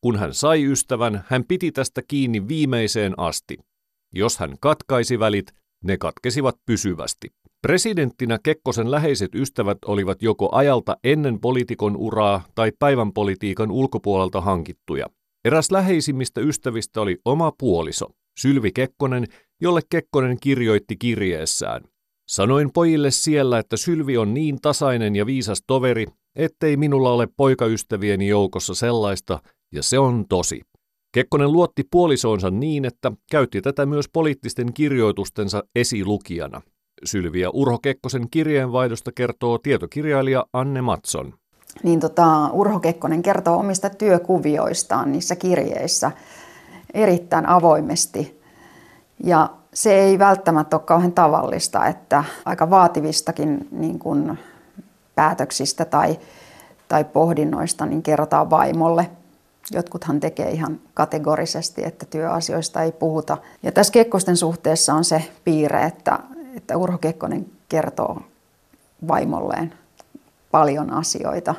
Kun 0.01 0.19
hän 0.19 0.33
sai 0.33 0.71
ystävän, 0.71 1.23
hän 1.27 1.43
piti 1.47 1.71
tästä 1.71 2.01
kiinni 2.07 2.47
viimeiseen 2.47 3.13
asti. 3.17 3.57
Jos 4.13 4.37
hän 4.37 4.55
katkaisi 4.59 5.19
välit, 5.19 5.51
ne 5.83 5.97
katkesivat 5.97 6.55
pysyvästi. 6.65 7.27
Presidenttinä 7.61 8.39
Kekkosen 8.43 8.91
läheiset 8.91 9.35
ystävät 9.35 9.77
olivat 9.85 10.21
joko 10.21 10.49
ajalta 10.51 10.97
ennen 11.03 11.39
poliitikon 11.39 11.97
uraa 11.97 12.45
tai 12.55 12.71
päivän 12.79 13.13
politiikan 13.13 13.71
ulkopuolelta 13.71 14.41
hankittuja. 14.41 15.05
Eräs 15.45 15.71
läheisimmistä 15.71 16.41
ystävistä 16.41 17.01
oli 17.01 17.17
oma 17.25 17.51
puoliso, 17.59 18.07
Sylvi 18.39 18.71
Kekkonen, 18.71 19.25
jolle 19.61 19.81
Kekkonen 19.89 20.37
kirjoitti 20.39 20.95
kirjeessään– 20.95 21.83
Sanoin 22.27 22.71
pojille 22.73 23.11
siellä, 23.11 23.59
että 23.59 23.77
Sylvi 23.77 24.17
on 24.17 24.33
niin 24.33 24.61
tasainen 24.61 25.15
ja 25.15 25.25
viisas 25.25 25.63
toveri, 25.67 26.05
ettei 26.35 26.77
minulla 26.77 27.11
ole 27.11 27.27
poikaystävieni 27.37 28.27
joukossa 28.27 28.75
sellaista, 28.75 29.39
ja 29.71 29.83
se 29.83 29.99
on 29.99 30.25
tosi. 30.29 30.61
Kekkonen 31.13 31.51
luotti 31.51 31.83
puolisoonsa 31.91 32.49
niin, 32.49 32.85
että 32.85 33.11
käytti 33.31 33.61
tätä 33.61 33.85
myös 33.85 34.05
poliittisten 34.13 34.73
kirjoitustensa 34.73 35.63
esilukijana. 35.75 36.61
Sylvi 37.05 37.39
ja 37.39 37.49
Urho 37.49 37.79
Kekkosen 37.79 38.29
kirjeenvaihdosta 38.31 39.11
kertoo 39.11 39.57
tietokirjailija 39.57 40.45
Anne 40.53 40.81
Matson. 40.81 41.33
Niin 41.83 41.99
tota, 41.99 42.49
Urho 42.49 42.79
Kekkonen 42.79 43.23
kertoo 43.23 43.57
omista 43.59 43.89
työkuvioistaan 43.89 45.11
niissä 45.11 45.35
kirjeissä 45.35 46.11
erittäin 46.93 47.45
avoimesti. 47.49 48.41
Ja 49.23 49.49
se 49.77 49.99
ei 49.99 50.19
välttämättä 50.19 50.75
ole 50.75 50.83
kauhean 50.85 51.11
tavallista, 51.11 51.85
että 51.85 52.23
aika 52.45 52.69
vaativistakin 52.69 53.67
niin 53.71 53.99
kuin 53.99 54.39
päätöksistä 55.15 55.85
tai, 55.85 56.19
tai 56.87 57.03
pohdinnoista 57.03 57.85
niin 57.85 58.03
kerrotaan 58.03 58.49
vaimolle. 58.49 59.09
Jotkuthan 59.71 60.19
tekee 60.19 60.51
ihan 60.51 60.79
kategorisesti, 60.93 61.83
että 61.83 62.05
työasioista 62.05 62.81
ei 62.81 62.91
puhuta. 62.91 63.37
Ja 63.63 63.71
tässä 63.71 63.93
Kekkosten 63.93 64.37
suhteessa 64.37 64.93
on 64.93 65.03
se 65.03 65.23
piirre, 65.43 65.83
että, 65.83 66.19
että 66.55 66.77
Urho 66.77 66.97
Kekkonen 66.97 67.45
kertoo 67.69 68.21
vaimolleen 69.07 69.73
paljon 70.51 70.93
asioita. 70.93 71.55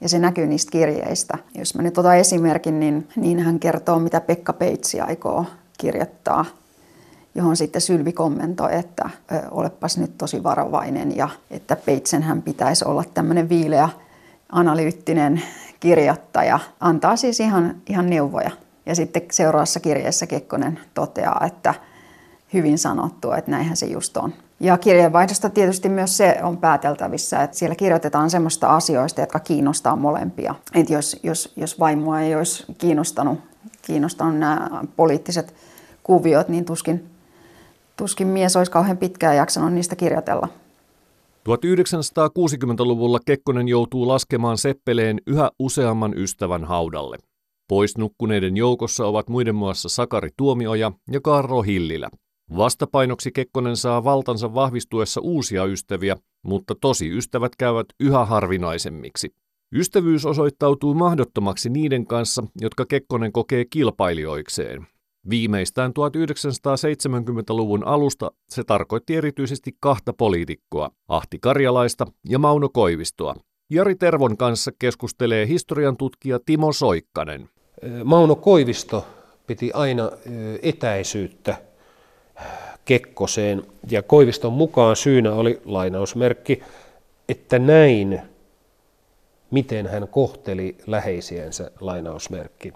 Ja 0.00 0.08
se 0.08 0.18
näkyy 0.18 0.46
niistä 0.46 0.70
kirjeistä. 0.70 1.38
Jos 1.54 1.74
mä 1.74 1.82
nyt 1.82 1.98
otan 1.98 2.16
esimerkin, 2.16 2.80
niin, 2.80 3.08
niin 3.16 3.40
hän 3.40 3.60
kertoo, 3.60 3.98
mitä 3.98 4.20
Pekka 4.20 4.52
Peitsi 4.52 5.00
aikoo 5.00 5.44
kirjoittaa 5.78 6.44
johon 7.38 7.56
sitten 7.56 7.82
Sylvi 7.82 8.12
kommentoi, 8.12 8.74
että 8.74 9.10
olepas 9.50 9.98
nyt 9.98 10.18
tosi 10.18 10.42
varovainen 10.42 11.16
ja 11.16 11.28
että 11.50 11.76
Peitsenhän 11.76 12.42
pitäisi 12.42 12.84
olla 12.84 13.04
tämmöinen 13.14 13.48
viileä 13.48 13.88
analyyttinen 14.52 15.42
kirjoittaja. 15.80 16.58
Antaa 16.80 17.16
siis 17.16 17.40
ihan, 17.40 17.74
ihan 17.86 18.10
neuvoja. 18.10 18.50
Ja 18.86 18.94
sitten 18.94 19.22
seuraavassa 19.30 19.80
kirjeessä 19.80 20.26
Kekkonen 20.26 20.80
toteaa, 20.94 21.46
että 21.46 21.74
hyvin 22.52 22.78
sanottu, 22.78 23.32
että 23.32 23.50
näinhän 23.50 23.76
se 23.76 23.86
just 23.86 24.16
on. 24.16 24.34
Ja 24.60 24.78
kirjeenvaihdosta 24.78 25.50
tietysti 25.50 25.88
myös 25.88 26.16
se 26.16 26.36
on 26.42 26.56
pääteltävissä, 26.56 27.42
että 27.42 27.56
siellä 27.56 27.74
kirjoitetaan 27.74 28.30
semmoista 28.30 28.76
asioista, 28.76 29.20
jotka 29.20 29.40
kiinnostaa 29.40 29.96
molempia. 29.96 30.54
Että 30.74 30.92
jos, 30.92 31.20
jos, 31.22 31.52
jos 31.56 31.80
vaimoa 31.80 32.20
ei 32.20 32.36
olisi 32.36 32.64
kiinnostanut, 32.78 33.38
kiinnostanut 33.82 34.38
nämä 34.38 34.70
poliittiset 34.96 35.54
kuviot, 36.02 36.48
niin 36.48 36.64
tuskin 36.64 37.17
Tuskin 37.98 38.26
mies 38.26 38.56
olisi 38.56 38.72
kauhean 38.72 38.98
pitkään 38.98 39.36
jaksanut 39.36 39.72
niistä 39.72 39.96
kirjoitella. 39.96 40.48
1960-luvulla 41.48 43.18
Kekkonen 43.26 43.68
joutuu 43.68 44.08
laskemaan 44.08 44.58
Seppeleen 44.58 45.20
yhä 45.26 45.50
useamman 45.58 46.18
ystävän 46.18 46.64
haudalle. 46.64 47.16
Pois 47.68 47.98
nukkuneiden 47.98 48.56
joukossa 48.56 49.06
ovat 49.06 49.28
muiden 49.28 49.54
muassa 49.54 49.88
Sakari 49.88 50.28
Tuomioja 50.36 50.92
ja 51.10 51.20
Karro 51.20 51.62
Hillilä. 51.62 52.10
Vastapainoksi 52.56 53.32
Kekkonen 53.32 53.76
saa 53.76 54.04
valtansa 54.04 54.54
vahvistuessa 54.54 55.20
uusia 55.20 55.64
ystäviä, 55.64 56.16
mutta 56.42 56.74
tosi 56.80 57.16
ystävät 57.18 57.56
käyvät 57.56 57.86
yhä 58.00 58.24
harvinaisemmiksi. 58.24 59.34
Ystävyys 59.74 60.26
osoittautuu 60.26 60.94
mahdottomaksi 60.94 61.70
niiden 61.70 62.06
kanssa, 62.06 62.44
jotka 62.60 62.86
Kekkonen 62.86 63.32
kokee 63.32 63.64
kilpailijoikseen. 63.70 64.86
Viimeistään 65.30 65.90
1970-luvun 65.90 67.84
alusta 67.84 68.30
se 68.48 68.64
tarkoitti 68.64 69.16
erityisesti 69.16 69.76
kahta 69.80 70.12
poliitikkoa, 70.12 70.90
Ahti 71.08 71.38
Karjalaista 71.38 72.06
ja 72.28 72.38
Mauno 72.38 72.68
Koivistoa. 72.68 73.34
Jari 73.70 73.94
Tervon 73.94 74.36
kanssa 74.36 74.72
keskustelee 74.78 75.46
historian 75.46 75.96
tutkija 75.96 76.40
Timo 76.46 76.72
Soikkanen. 76.72 77.48
Mauno 78.04 78.36
Koivisto 78.36 79.06
piti 79.46 79.70
aina 79.74 80.10
etäisyyttä 80.62 81.56
Kekkoseen 82.84 83.62
ja 83.90 84.02
Koiviston 84.02 84.52
mukaan 84.52 84.96
syynä 84.96 85.32
oli 85.32 85.60
lainausmerkki, 85.64 86.62
että 87.28 87.58
näin, 87.58 88.20
miten 89.50 89.86
hän 89.86 90.08
kohteli 90.08 90.76
läheisiensä 90.86 91.70
lainausmerkki. 91.80 92.72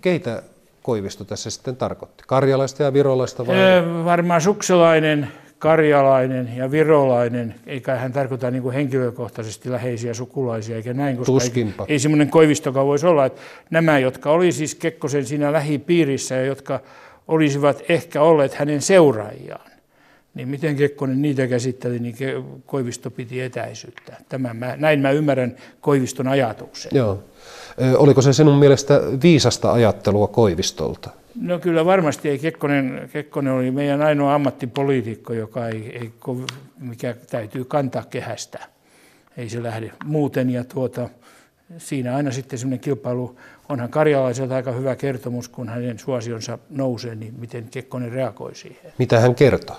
Keitä 0.00 0.42
Koivisto 0.86 1.24
tässä 1.24 1.50
sitten 1.50 1.76
tarkoitti? 1.76 2.24
Karjalaista 2.26 2.82
ja 2.82 2.92
virolaista 2.92 3.46
vai? 3.46 3.56
Varmaan 4.04 4.40
sukselainen 4.40 5.28
karjalainen 5.58 6.56
ja 6.56 6.70
virolainen, 6.70 7.54
eikä 7.66 7.96
hän 7.96 8.12
tarkoita 8.12 8.50
niin 8.50 8.62
kuin 8.62 8.74
henkilökohtaisesti 8.74 9.70
läheisiä 9.70 10.14
sukulaisia 10.14 10.76
eikä 10.76 10.94
näin, 10.94 11.16
koska 11.16 11.32
Tuskinpa. 11.32 11.84
ei, 11.88 11.92
ei 11.92 11.98
semmoinen 11.98 12.30
koivistoka 12.30 12.86
voisi 12.86 13.06
olla. 13.06 13.26
Että 13.26 13.40
nämä, 13.70 13.98
jotka 13.98 14.30
oli 14.30 14.52
siis 14.52 14.74
Kekkosen 14.74 15.26
siinä 15.26 15.52
lähipiirissä 15.52 16.34
ja 16.34 16.44
jotka 16.44 16.80
olisivat 17.28 17.82
ehkä 17.88 18.22
olleet 18.22 18.54
hänen 18.54 18.82
seuraajiaan, 18.82 19.70
niin 20.34 20.48
miten 20.48 20.76
Kekkonen 20.76 21.22
niitä 21.22 21.46
käsitteli, 21.46 21.98
niin 21.98 22.16
Koivisto 22.66 23.10
piti 23.10 23.40
etäisyyttä. 23.40 24.16
Tämän 24.28 24.56
mä, 24.56 24.76
näin 24.76 25.00
mä 25.00 25.10
ymmärrän 25.10 25.56
Koiviston 25.80 26.28
ajatuksen. 26.28 26.90
Joo. 26.94 27.22
Oliko 27.96 28.22
se 28.22 28.32
sinun 28.32 28.58
mielestä 28.58 29.00
viisasta 29.22 29.72
ajattelua 29.72 30.28
Koivistolta? 30.28 31.10
No 31.40 31.58
kyllä 31.58 31.84
varmasti 31.84 32.28
ei. 32.28 32.38
Kekkonen, 32.38 33.10
Kekkonen 33.12 33.52
oli 33.52 33.70
meidän 33.70 34.02
ainoa 34.02 34.34
ammattipoliitikko, 34.34 35.32
joka 35.32 35.68
ei, 35.68 35.98
ei, 36.00 36.12
mikä 36.78 37.16
täytyy 37.30 37.64
kantaa 37.64 38.04
kehästä. 38.10 38.58
Ei 39.36 39.48
se 39.48 39.62
lähde 39.62 39.92
muuten. 40.04 40.50
Ja 40.50 40.64
tuota, 40.64 41.08
siinä 41.78 42.16
aina 42.16 42.30
sitten 42.30 42.58
semmoinen 42.58 42.80
kilpailu, 42.80 43.36
onhan 43.68 43.88
karjalaiselta 43.88 44.56
aika 44.56 44.72
hyvä 44.72 44.96
kertomus, 44.96 45.48
kun 45.48 45.68
hänen 45.68 45.98
suosionsa 45.98 46.58
nousee, 46.70 47.14
niin 47.14 47.34
miten 47.38 47.68
Kekkonen 47.70 48.12
reagoi 48.12 48.54
siihen. 48.54 48.92
Mitä 48.98 49.20
hän 49.20 49.34
kertoi? 49.34 49.76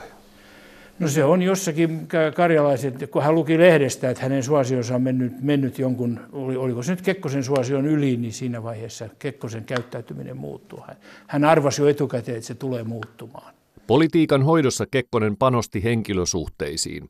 No 1.00 1.08
se 1.08 1.24
on 1.24 1.42
jossakin 1.42 2.08
karjalaiset, 2.36 3.12
kun 3.12 3.24
hän 3.24 3.36
luki 3.36 3.58
lehdestä, 3.58 4.10
että 4.10 4.24
hänen 4.24 4.44
suosionsa 4.44 4.96
on 4.96 5.01
mennyt, 5.01 5.42
mennyt 5.42 5.80
jonkun, 5.80 6.20
oliko 6.34 6.84
se 6.84 6.92
nyt 6.92 7.01
Kekkosen 7.01 7.44
suosion 7.44 7.86
yli, 7.86 8.18
niin 8.18 8.34
siinä 8.34 8.63
vaiheessa 8.63 9.10
Kekkosen 9.20 9.63
käyttäytyminen 9.63 10.38
muuttuu. 10.38 10.80
Hän 11.27 11.46
arvasi 11.46 11.82
jo 11.82 11.88
etukäteen, 11.88 12.38
että 12.38 12.48
se 12.48 12.56
tulee 12.56 12.84
muuttumaan. 12.84 13.54
Politiikan 13.88 14.44
hoidossa 14.44 14.86
Kekkonen 14.92 15.38
panosti 15.38 15.84
henkilösuhteisiin. 15.84 17.10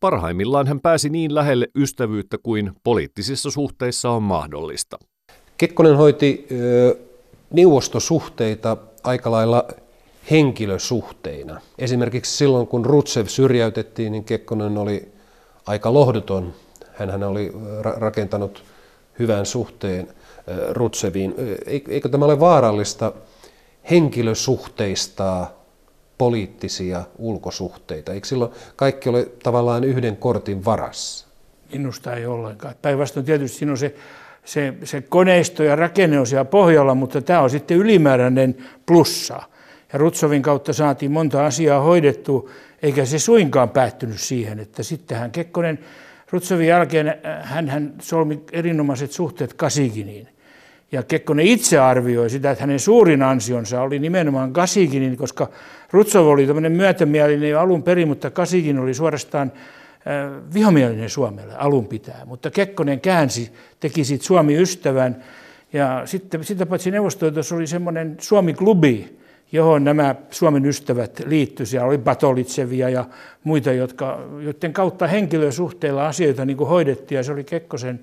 Parhaimmillaan 0.00 0.66
hän 0.66 0.80
pääsi 0.80 1.08
niin 1.08 1.34
lähelle 1.34 1.68
ystävyyttä 1.74 2.38
kuin 2.42 2.72
poliittisissa 2.84 3.50
suhteissa 3.50 4.10
on 4.10 4.22
mahdollista. 4.22 4.98
Kekkonen 5.58 5.96
hoiti 5.96 6.46
ö, 6.52 6.98
neuvostosuhteita 7.52 8.76
aika 9.04 9.30
lailla 9.30 9.68
henkilösuhteina. 10.30 11.60
Esimerkiksi 11.78 12.36
silloin, 12.36 12.66
kun 12.66 12.86
Rutsev 12.86 13.26
syrjäytettiin, 13.26 14.12
niin 14.12 14.24
Kekkonen 14.24 14.78
oli 14.78 15.12
aika 15.66 15.92
lohduton. 15.92 16.54
Hän 16.92 17.22
oli 17.22 17.52
rakentanut 17.96 18.64
hyvän 19.18 19.46
suhteen 19.46 20.08
Rutseviin. 20.70 21.34
Eikö 21.88 22.08
tämä 22.08 22.24
ole 22.24 22.40
vaarallista 22.40 23.12
henkilösuhteista 23.90 25.46
poliittisia 26.18 27.04
ulkosuhteita? 27.18 28.12
Eikö 28.12 28.26
silloin 28.26 28.52
kaikki 28.76 29.08
ole 29.08 29.28
tavallaan 29.42 29.84
yhden 29.84 30.16
kortin 30.16 30.64
varassa? 30.64 31.26
Minusta 31.72 32.14
ei 32.14 32.26
ollenkaan. 32.26 32.74
Päinvastoin 32.82 33.26
tietysti 33.26 33.58
siinä 33.58 33.72
on 33.72 33.78
se, 33.78 33.94
se, 34.44 34.74
se 34.84 35.00
koneisto 35.00 35.62
ja 35.62 35.76
rakenne 35.76 36.20
on 36.20 36.26
siellä 36.26 36.44
pohjalla, 36.44 36.94
mutta 36.94 37.22
tämä 37.22 37.40
on 37.40 37.50
sitten 37.50 37.76
ylimääräinen 37.76 38.56
plussa. 38.86 39.42
Ja 39.92 39.98
Rutsovin 39.98 40.42
kautta 40.42 40.72
saatiin 40.72 41.12
monta 41.12 41.46
asiaa 41.46 41.80
hoidettua, 41.80 42.50
eikä 42.82 43.04
se 43.04 43.18
suinkaan 43.18 43.70
päättynyt 43.70 44.20
siihen, 44.20 44.60
että 44.60 44.82
sittenhän 44.82 45.30
Kekkonen 45.30 45.78
Rutsovin 46.30 46.66
jälkeen 46.66 47.08
äh, 47.08 47.16
hän, 47.42 47.68
hän 47.68 47.94
solmi 48.00 48.40
erinomaiset 48.52 49.12
suhteet 49.12 49.54
Kasikiniin. 49.54 50.28
Ja 50.92 51.02
Kekkonen 51.02 51.46
itse 51.46 51.78
arvioi 51.78 52.30
sitä, 52.30 52.50
että 52.50 52.62
hänen 52.62 52.78
suurin 52.78 53.22
ansionsa 53.22 53.82
oli 53.82 53.98
nimenomaan 53.98 54.52
Kasikinin, 54.52 55.16
koska 55.16 55.50
Rutsov 55.90 56.26
oli 56.26 56.46
tämmöinen 56.46 56.72
myötämielinen 56.72 57.50
jo 57.50 57.60
alun 57.60 57.82
perin, 57.82 58.08
mutta 58.08 58.30
Kasikin 58.30 58.78
oli 58.78 58.94
suorastaan 58.94 59.52
äh, 59.54 60.52
vihamielinen 60.54 61.10
Suomelle 61.10 61.54
alun 61.56 61.86
pitää. 61.86 62.22
Mutta 62.24 62.50
Kekkonen 62.50 63.00
käänsi, 63.00 63.52
teki 63.80 64.04
siitä 64.04 64.24
Suomi-ystävän. 64.24 65.24
Ja 65.72 66.02
sitten 66.04 66.44
sitä 66.44 66.66
paitsi 66.66 66.90
neuvostoitos 66.90 67.52
oli 67.52 67.66
semmoinen 67.66 68.16
Suomi-klubi, 68.20 69.19
johon 69.52 69.84
nämä 69.84 70.14
Suomen 70.30 70.66
ystävät 70.66 71.22
liittyivät. 71.26 71.68
Siellä 71.68 71.88
oli 71.88 71.98
Batolitsevia 71.98 72.88
ja 72.88 73.04
muita, 73.44 73.72
jotka, 73.72 74.28
joiden 74.40 74.72
kautta 74.72 75.06
henkilösuhteilla 75.06 76.06
asioita 76.08 76.44
niin 76.44 76.56
kuin 76.56 76.68
hoidettiin. 76.68 77.16
Ja 77.16 77.22
se 77.22 77.32
oli 77.32 77.44
Kekkosen 77.44 78.00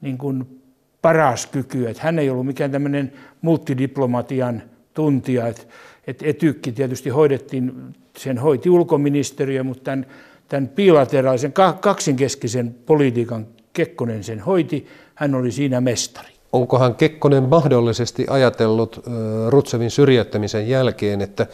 niin 0.00 0.18
kuin 0.18 0.62
paras 1.02 1.46
kyky. 1.46 1.88
Että 1.88 2.02
hän 2.02 2.18
ei 2.18 2.30
ollut 2.30 2.46
mikään 2.46 2.70
tämmöinen 2.70 3.12
multidiplomatian 3.42 4.62
tuntija. 4.94 5.46
Että 5.46 5.62
et 6.06 6.22
etykki 6.22 6.72
tietysti 6.72 7.10
hoidettiin, 7.10 7.72
sen 8.16 8.38
hoiti 8.38 8.70
ulkoministeriö, 8.70 9.64
mutta 9.64 9.82
tämän, 9.82 10.06
tämän 10.48 10.68
bilateraalisen 10.68 11.52
kaksinkeskisen 11.80 12.74
politiikan 12.86 13.46
Kekkonen 13.72 14.24
sen 14.24 14.40
hoiti. 14.40 14.86
Hän 15.14 15.34
oli 15.34 15.52
siinä 15.52 15.80
mestari. 15.80 16.35
Onkohan 16.56 16.94
Kekkonen 16.94 17.48
mahdollisesti 17.48 18.26
ajatellut 18.30 19.04
Rutsevin 19.48 19.90
syrjäyttämisen 19.90 20.68
jälkeen, 20.68 21.20
että 21.20 21.46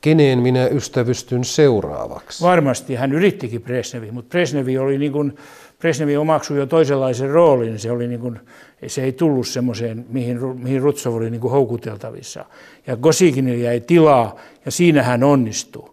keneen 0.00 0.38
minä 0.38 0.66
ystävystyn 0.66 1.44
seuraavaksi? 1.44 2.44
Varmasti. 2.44 2.94
Hän 2.94 3.12
yrittikin 3.12 3.62
Presnevi, 3.62 4.10
mutta 4.10 4.28
Presnevi 4.28 4.78
oli 4.78 4.98
niin 4.98 5.12
kuin, 5.12 5.36
Presnevi 5.78 6.16
omaksui 6.16 6.58
jo 6.58 6.66
toisenlaisen 6.66 7.30
roolin. 7.30 7.78
Se, 7.78 7.90
oli 7.90 8.08
niin 8.08 8.20
kuin, 8.20 8.40
se 8.86 9.02
ei 9.02 9.12
tullut 9.12 9.48
semmoiseen, 9.48 10.06
mihin, 10.08 10.38
mihin 10.58 10.82
Rutsov 10.82 11.14
oli 11.14 11.30
niin 11.30 11.40
kuin 11.40 11.52
houkuteltavissa. 11.52 12.44
Ja 12.86 12.96
Gosikinille 12.96 13.64
jäi 13.64 13.80
tilaa, 13.80 14.36
ja 14.64 14.70
siinä 14.70 15.02
hän 15.02 15.24
onnistui. 15.24 15.90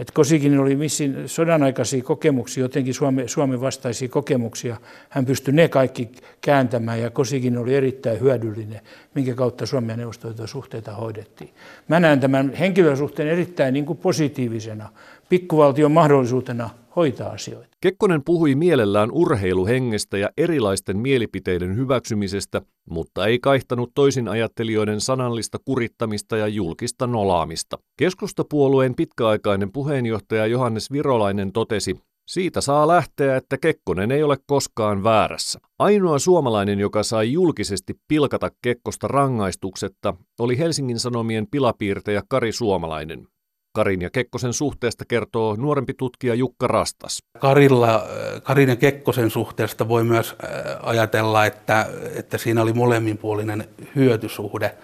Että 0.00 0.12
Kosikin 0.12 0.58
oli 0.58 0.76
missin 0.76 1.28
sodan 1.28 1.62
aikaisia 1.62 2.02
kokemuksia, 2.02 2.64
jotenkin 2.64 2.94
Suomen, 2.94 3.28
Suomen 3.28 3.60
vastaisia 3.60 4.08
kokemuksia. 4.08 4.76
Hän 5.08 5.26
pystyi 5.26 5.54
ne 5.54 5.68
kaikki 5.68 6.12
kääntämään 6.40 7.00
ja 7.00 7.10
Kosikin 7.10 7.58
oli 7.58 7.74
erittäin 7.74 8.20
hyödyllinen, 8.20 8.80
minkä 9.14 9.34
kautta 9.34 9.66
Suomen 9.66 9.90
ja 9.90 9.96
Neuvostoliiton 9.96 10.48
suhteita 10.48 10.92
hoidettiin. 10.92 11.50
Mä 11.88 12.00
näen 12.00 12.20
tämän 12.20 12.54
henkilösuhteen 12.54 13.28
erittäin 13.28 13.74
niin 13.74 13.86
kuin 13.86 13.98
positiivisena, 13.98 14.88
pikkuvaltion 15.30 15.92
mahdollisuutena 15.92 16.70
hoitaa 16.96 17.30
asioita. 17.30 17.68
Kekkonen 17.80 18.24
puhui 18.24 18.54
mielellään 18.54 19.10
urheiluhengestä 19.12 20.18
ja 20.18 20.30
erilaisten 20.36 20.98
mielipiteiden 20.98 21.76
hyväksymisestä, 21.76 22.62
mutta 22.90 23.26
ei 23.26 23.38
kaihtanut 23.38 23.90
toisin 23.94 24.28
ajattelijoiden 24.28 25.00
sanallista 25.00 25.58
kurittamista 25.64 26.36
ja 26.36 26.48
julkista 26.48 27.06
nolaamista. 27.06 27.78
Keskustapuolueen 27.98 28.94
pitkäaikainen 28.94 29.72
puheenjohtaja 29.72 30.46
Johannes 30.46 30.92
Virolainen 30.92 31.52
totesi, 31.52 31.96
siitä 32.28 32.60
saa 32.60 32.88
lähteä, 32.88 33.36
että 33.36 33.58
Kekkonen 33.58 34.10
ei 34.10 34.22
ole 34.22 34.36
koskaan 34.46 35.04
väärässä. 35.04 35.60
Ainoa 35.78 36.18
suomalainen, 36.18 36.80
joka 36.80 37.02
sai 37.02 37.32
julkisesti 37.32 37.94
pilkata 38.08 38.50
Kekkosta 38.62 39.08
rangaistuksetta, 39.08 40.14
oli 40.38 40.58
Helsingin 40.58 40.98
Sanomien 40.98 41.46
pilapiirtejä 41.50 42.22
Kari 42.28 42.52
Suomalainen. 42.52 43.26
Karin 43.72 44.02
ja 44.02 44.10
Kekkosen 44.10 44.52
suhteesta 44.52 45.04
kertoo 45.04 45.56
nuorempi 45.56 45.94
tutkija 45.94 46.34
Jukka 46.34 46.66
Rastas. 46.66 47.18
Karilla, 47.38 47.94
äh, 47.94 48.42
Karin 48.42 48.68
ja 48.68 48.76
Kekkosen 48.76 49.30
suhteesta 49.30 49.88
voi 49.88 50.04
myös 50.04 50.34
äh, 50.44 50.76
ajatella, 50.82 51.46
että, 51.46 51.86
että 52.14 52.38
siinä 52.38 52.62
oli 52.62 52.72
molemminpuolinen 52.72 53.68
hyötysuhde. 53.96 54.74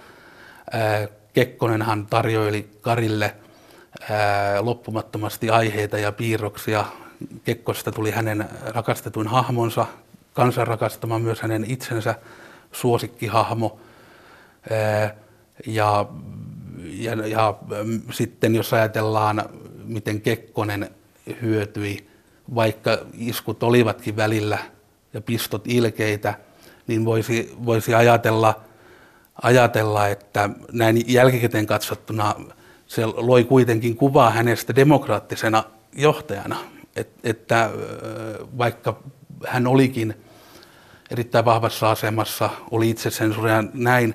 Äh, 0.74 1.08
Kekkonenhan 1.32 2.06
tarjoili 2.06 2.68
Karille 2.80 3.34
loppumattomasti 4.60 5.50
aiheita 5.50 5.98
ja 5.98 6.12
piirroksia. 6.12 6.84
Kekkosta 7.44 7.92
tuli 7.92 8.10
hänen 8.10 8.48
rakastetuin 8.66 9.26
hahmonsa, 9.28 9.86
kansan 10.32 10.66
rakastama 10.66 11.18
myös 11.18 11.40
hänen 11.40 11.64
itsensä 11.68 12.14
suosikkihahmo. 12.72 13.78
Ja 15.66 16.06
ja, 16.84 17.12
ja 17.26 17.54
mm, 17.84 18.00
sitten 18.10 18.54
jos 18.54 18.72
ajatellaan, 18.72 19.42
miten 19.84 20.20
Kekkonen 20.20 20.90
hyötyi, 21.42 22.08
vaikka 22.54 22.98
iskut 23.14 23.62
olivatkin 23.62 24.16
välillä 24.16 24.58
ja 25.12 25.20
pistot 25.20 25.62
ilkeitä, 25.66 26.34
niin 26.86 27.04
voisi, 27.04 27.54
voisi 27.64 27.94
ajatella, 27.94 28.60
ajatella, 29.42 30.08
että 30.08 30.50
näin 30.72 31.04
jälkikäteen 31.06 31.66
katsottuna 31.66 32.34
se 32.86 33.06
loi 33.06 33.44
kuitenkin 33.44 33.96
kuvaa 33.96 34.30
hänestä 34.30 34.76
demokraattisena 34.76 35.64
johtajana, 35.92 36.56
Et, 36.96 37.08
että 37.24 37.70
vaikka 38.58 39.02
hän 39.46 39.66
olikin 39.66 40.14
erittäin 41.10 41.44
vahvassa 41.44 41.90
asemassa, 41.90 42.50
oli 42.70 42.90
itsesensuuria 42.90 43.64
näin, 43.74 44.14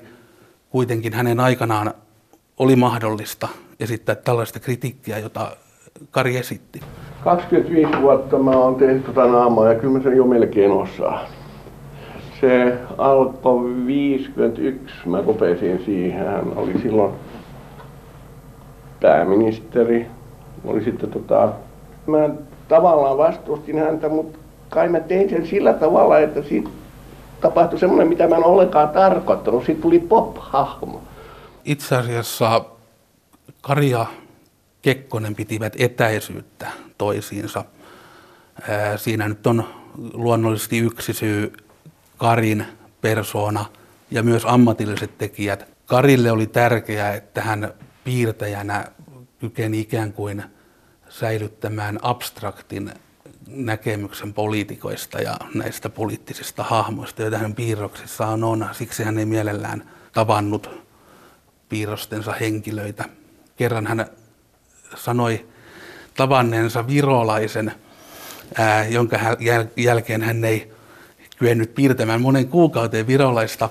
kuitenkin 0.70 1.12
hänen 1.12 1.40
aikanaan 1.40 1.94
oli 2.58 2.76
mahdollista 2.76 3.48
esittää 3.80 4.14
tällaista 4.14 4.60
kritiikkiä, 4.60 5.18
jota 5.18 5.56
Kari 6.10 6.36
esitti? 6.36 6.80
25 7.24 7.90
vuotta 8.02 8.38
mä 8.38 8.50
oon 8.50 8.74
tehnyt 8.74 9.04
tota 9.06 9.26
naamaa 9.26 9.72
ja 9.72 9.80
kyllä 9.80 9.98
mä 9.98 10.02
sen 10.02 10.16
jo 10.16 10.24
melkein 10.24 10.70
osaa. 10.70 11.24
Se 12.40 12.78
alkoi 12.98 13.86
51, 13.86 15.08
mä 15.08 15.20
rupesin 15.20 15.82
siihen. 15.84 16.26
Hän 16.26 16.52
oli 16.56 16.78
silloin 16.82 17.12
pääministeri. 19.00 20.06
Oli 20.64 20.84
sitten 20.84 21.10
tota 21.10 21.52
mä 22.06 22.30
tavallaan 22.68 23.18
vastustin 23.18 23.78
häntä, 23.78 24.08
mutta 24.08 24.38
kai 24.68 24.88
mä 24.88 25.00
tein 25.00 25.30
sen 25.30 25.46
sillä 25.46 25.72
tavalla, 25.72 26.18
että 26.18 26.42
siitä 26.42 26.68
tapahtui 27.40 27.78
semmoinen, 27.78 28.08
mitä 28.08 28.28
mä 28.28 28.36
en 28.36 28.44
ollenkaan 28.44 28.88
tarkoittanut. 28.88 29.64
Siitä 29.64 29.82
tuli 29.82 29.98
pop-hahmo. 29.98 31.00
Itse 31.64 31.96
asiassa 31.96 32.64
Kari 33.60 33.90
ja 33.90 34.06
Kekkonen 34.82 35.34
pitivät 35.34 35.72
etäisyyttä 35.78 36.70
toisiinsa. 36.98 37.64
Siinä 38.96 39.28
nyt 39.28 39.46
on 39.46 39.64
luonnollisesti 40.12 40.78
yksi 40.78 41.12
syy 41.12 41.52
Karin 42.16 42.66
persoona 43.00 43.64
ja 44.10 44.22
myös 44.22 44.42
ammatilliset 44.44 45.18
tekijät. 45.18 45.68
Karille 45.86 46.32
oli 46.32 46.46
tärkeää, 46.46 47.14
että 47.14 47.40
hän 47.40 47.74
piirtäjänä 48.04 48.84
kykeni 49.38 49.80
ikään 49.80 50.12
kuin 50.12 50.44
säilyttämään 51.08 51.98
abstraktin 52.02 52.92
näkemyksen 53.46 54.34
poliitikoista 54.34 55.18
ja 55.18 55.36
näistä 55.54 55.88
poliittisista 55.88 56.62
hahmoista, 56.62 57.22
joita 57.22 57.38
hän 57.38 57.54
piirroksissaan 57.54 58.44
on. 58.44 58.68
Siksi 58.72 59.02
hän 59.02 59.18
ei 59.18 59.26
mielellään 59.26 59.90
tavannut 60.12 60.81
piirrostensa 61.72 62.32
henkilöitä. 62.32 63.04
Kerran 63.56 63.86
hän 63.86 64.06
sanoi 64.96 65.46
tavanneensa 66.14 66.86
virolaisen, 66.86 67.72
ää, 68.58 68.84
jonka 68.84 69.18
jälkeen 69.76 70.22
hän 70.22 70.44
ei 70.44 70.72
kyennyt 71.36 71.74
piirtämään 71.74 72.20
monen 72.20 72.48
kuukauteen 72.48 73.06
virolaista, 73.06 73.68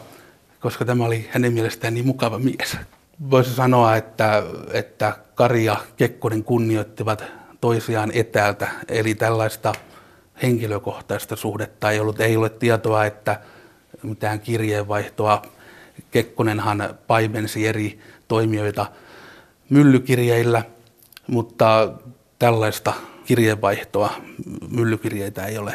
koska 0.59 0.85
tämä 0.85 1.05
oli 1.05 1.29
hänen 1.31 1.53
mielestään 1.53 1.93
niin 1.93 2.05
mukava 2.05 2.39
mies. 2.39 2.77
Voisi 3.31 3.55
sanoa, 3.55 3.95
että, 3.95 4.43
että 4.73 5.17
Kari 5.35 5.65
ja 5.65 5.77
Kekkonen 5.97 6.43
kunnioittivat 6.43 7.23
toisiaan 7.61 8.11
etäältä, 8.13 8.67
eli 8.87 9.15
tällaista 9.15 9.73
henkilökohtaista 10.43 11.35
suhdetta 11.35 11.91
ei 11.91 11.99
ollut. 11.99 12.19
Ei 12.19 12.37
ole 12.37 12.49
tietoa, 12.49 13.05
että 13.05 13.39
mitään 14.03 14.39
kirjeenvaihtoa. 14.39 15.41
Kekkonenhan 16.11 16.83
paimensi 17.07 17.67
eri 17.67 17.99
toimijoita 18.27 18.85
myllykirjeillä, 19.69 20.63
mutta 21.27 21.93
tällaista 22.39 22.93
kirjeenvaihtoa, 23.25 24.09
myllykirjeitä 24.69 25.45
ei 25.45 25.57
ole 25.57 25.73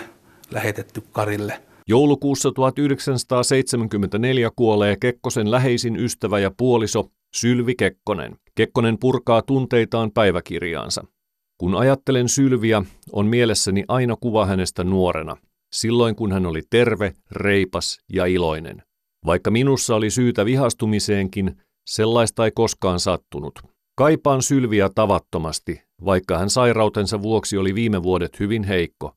lähetetty 0.51 1.03
Karille. 1.13 1.63
Joulukuussa 1.89 2.53
1974 2.53 4.51
kuolee 4.57 4.97
Kekkosen 5.01 5.51
läheisin 5.51 5.97
ystävä 5.97 6.39
ja 6.39 6.51
puoliso 6.57 7.11
Sylvi 7.37 7.75
Kekkonen. 7.75 8.37
Kekkonen 8.55 8.99
purkaa 8.99 9.43
tunteitaan 9.43 10.11
päiväkirjaansa. 10.11 11.05
Kun 11.59 11.75
ajattelen 11.75 12.29
Sylviä, 12.29 12.83
on 13.13 13.27
mielessäni 13.27 13.85
aina 13.89 14.17
kuva 14.21 14.47
hänestä 14.47 14.85
nuorena, 14.85 15.37
silloin 15.73 16.17
kun 16.17 16.33
hän 16.33 16.47
oli 16.47 16.63
terve, 16.71 17.13
reipas 17.31 17.99
ja 18.13 18.27
iloinen. 18.27 18.83
Vaikka 19.27 19.51
minussa 19.51 19.97
oli 19.97 20.11
syytä 20.11 20.45
vihastumiseenkin, 20.45 21.57
sellaista 21.87 22.45
ei 22.45 22.51
koskaan 22.51 23.01
sattunut. 23.01 23.59
Kaipaan 23.97 24.43
Sylviä 24.43 24.91
tavattomasti, 24.95 25.83
vaikka 26.05 26.39
hän 26.39 26.51
sairautensa 26.51 27.23
vuoksi 27.23 27.57
oli 27.57 27.75
viime 27.75 28.03
vuodet 28.03 28.41
hyvin 28.41 28.65
heikko. 28.65 29.13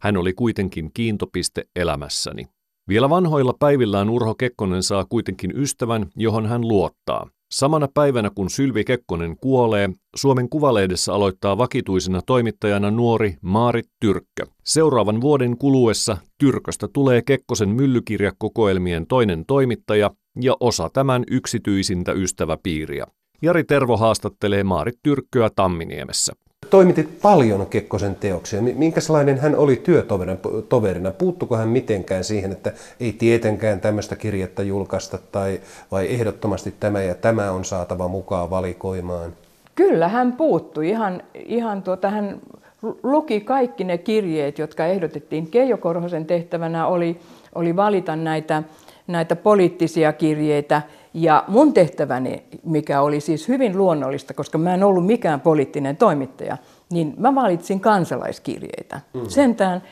Hän 0.00 0.16
oli 0.16 0.32
kuitenkin 0.32 0.90
kiintopiste 0.94 1.64
elämässäni. 1.76 2.48
Vielä 2.88 3.10
vanhoilla 3.10 3.54
päivillään 3.58 4.10
Urho 4.10 4.34
Kekkonen 4.34 4.82
saa 4.82 5.04
kuitenkin 5.04 5.52
ystävän, 5.56 6.06
johon 6.16 6.46
hän 6.46 6.68
luottaa. 6.68 7.30
Samana 7.52 7.88
päivänä 7.94 8.30
kun 8.34 8.50
Sylvi 8.50 8.84
Kekkonen 8.84 9.36
kuolee, 9.36 9.90
Suomen 10.16 10.48
Kuvalehdessä 10.48 11.14
aloittaa 11.14 11.58
vakituisena 11.58 12.20
toimittajana 12.26 12.90
nuori 12.90 13.36
Maarit 13.42 13.88
Tyrkkö. 14.00 14.46
Seuraavan 14.64 15.20
vuoden 15.20 15.58
kuluessa 15.58 16.16
Tyrköstä 16.38 16.88
tulee 16.88 17.22
Kekkosen 17.22 17.68
myllykirjakokoelmien 17.68 19.06
toinen 19.06 19.44
toimittaja 19.46 20.10
ja 20.40 20.56
osa 20.60 20.90
tämän 20.92 21.24
yksityisintä 21.30 22.12
ystäväpiiriä. 22.12 23.06
Jari 23.42 23.64
Tervo 23.64 23.96
haastattelee 23.96 24.64
Maarit 24.64 24.98
Tyrkköä 25.02 25.50
Tamminiemessä. 25.56 26.32
Toimitit 26.70 27.18
paljon 27.22 27.66
Kekkosen 27.66 28.14
teoksia. 28.14 28.62
Minkälainen 28.62 29.38
hän 29.38 29.56
oli 29.56 29.76
työtoverina? 29.76 31.10
Puuttuko 31.10 31.56
hän 31.56 31.68
mitenkään 31.68 32.24
siihen, 32.24 32.52
että 32.52 32.72
ei 33.00 33.12
tietenkään 33.12 33.80
tämmöistä 33.80 34.16
kirjettä 34.16 34.62
julkaista 34.62 35.18
tai 35.32 35.60
vai 35.90 36.06
ehdottomasti 36.14 36.74
tämä 36.80 37.02
ja 37.02 37.14
tämä 37.14 37.50
on 37.50 37.64
saatava 37.64 38.08
mukaan 38.08 38.50
valikoimaan? 38.50 39.32
Kyllä 39.74 40.08
hän 40.08 40.32
puuttui. 40.32 40.88
Ihan, 40.88 41.22
ihan 41.34 41.82
tuota, 41.82 42.10
hän 42.10 42.40
luki 43.02 43.40
kaikki 43.40 43.84
ne 43.84 43.98
kirjeet, 43.98 44.58
jotka 44.58 44.86
ehdotettiin. 44.86 45.50
Keijo 45.50 45.76
Korhosen 45.76 46.26
tehtävänä 46.26 46.86
oli, 46.86 47.20
oli 47.54 47.76
valita 47.76 48.16
näitä, 48.16 48.62
näitä 49.06 49.36
poliittisia 49.36 50.12
kirjeitä 50.12 50.82
ja 51.14 51.44
mun 51.48 51.72
tehtäväni, 51.72 52.44
mikä 52.64 53.00
oli 53.00 53.20
siis 53.20 53.48
hyvin 53.48 53.78
luonnollista, 53.78 54.34
koska 54.34 54.58
mä 54.58 54.74
en 54.74 54.84
ollut 54.84 55.06
mikään 55.06 55.40
poliittinen 55.40 55.96
toimittaja, 55.96 56.56
niin 56.90 57.14
mä 57.18 57.34
valitsin 57.34 57.80
kansalaiskirjeitä. 57.80 59.00
Mm. 59.14 59.28
Sentään 59.28 59.82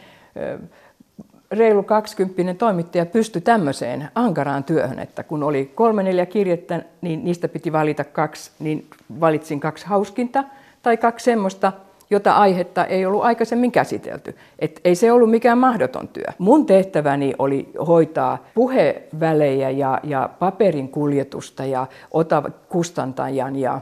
reilu 1.51 1.83
20 1.83 2.55
toimittaja 2.55 3.07
pystyi 3.07 3.43
tämmöiseen 3.43 4.09
ankaraan 4.15 4.65
työhön, 4.65 4.99
että 4.99 5.23
kun 5.23 5.43
oli 5.43 5.73
kolme 5.75 6.03
neljä 6.03 6.27
kirjettä, 6.27 6.83
niin 7.01 7.25
niistä 7.25 7.49
piti 7.49 7.73
valita 7.73 8.05
kaksi, 8.05 8.51
niin 8.59 8.87
valitsin 9.21 9.61
kaksi 9.61 9.87
hauskinta 9.87 10.45
tai 10.83 10.97
kaksi 10.97 11.25
semmoista, 11.25 11.73
jota 12.13 12.33
aihetta 12.33 12.85
ei 12.85 13.07
ollut 13.07 13.25
aikaisemmin 13.25 13.73
käsitelty. 13.73 14.37
Et 14.59 14.81
ei 14.85 14.95
se 14.95 15.13
ollut 15.13 15.31
mikään 15.31 15.59
mahdoton 15.59 16.09
työ. 16.09 16.25
Mun 16.39 16.67
tehtäväni 16.67 17.35
oli 17.39 17.69
hoitaa 17.87 18.45
puhevälejä 18.55 19.71
ja, 19.71 20.01
ja 20.03 20.31
paperin 20.39 20.89
kuljetusta 20.89 21.65
ja 21.65 21.87
ota 22.11 22.43
kustantajan 22.69 23.57
ja 23.57 23.81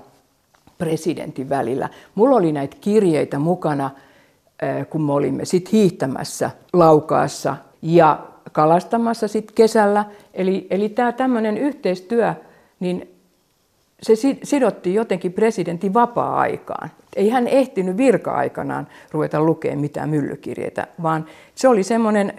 presidentin 0.78 1.48
välillä. 1.48 1.88
Mulla 2.14 2.36
oli 2.36 2.52
näitä 2.52 2.76
kirjeitä 2.80 3.38
mukana, 3.38 3.90
kun 4.90 5.02
me 5.02 5.12
olimme 5.12 5.44
sit 5.44 5.72
hiihtämässä 5.72 6.50
laukaassa 6.72 7.56
ja 7.82 8.18
kalastamassa 8.52 9.28
sit 9.28 9.52
kesällä. 9.52 10.04
Eli, 10.34 10.66
eli 10.70 10.88
tämä 10.88 11.12
tämmöinen 11.12 11.58
yhteistyö, 11.58 12.34
niin 12.80 13.19
se 14.02 14.14
sidotti 14.42 14.94
jotenkin 14.94 15.32
presidentin 15.32 15.94
vapaa-aikaan. 15.94 16.90
Ei 17.16 17.28
hän 17.28 17.48
ehtinyt 17.48 17.96
virka-aikanaan 17.96 18.86
ruveta 19.10 19.40
lukemaan 19.40 19.80
mitään 19.80 20.08
myllykirjeitä, 20.08 20.86
vaan 21.02 21.26
se 21.54 21.68
oli 21.68 21.82
semmoinen 21.82 22.32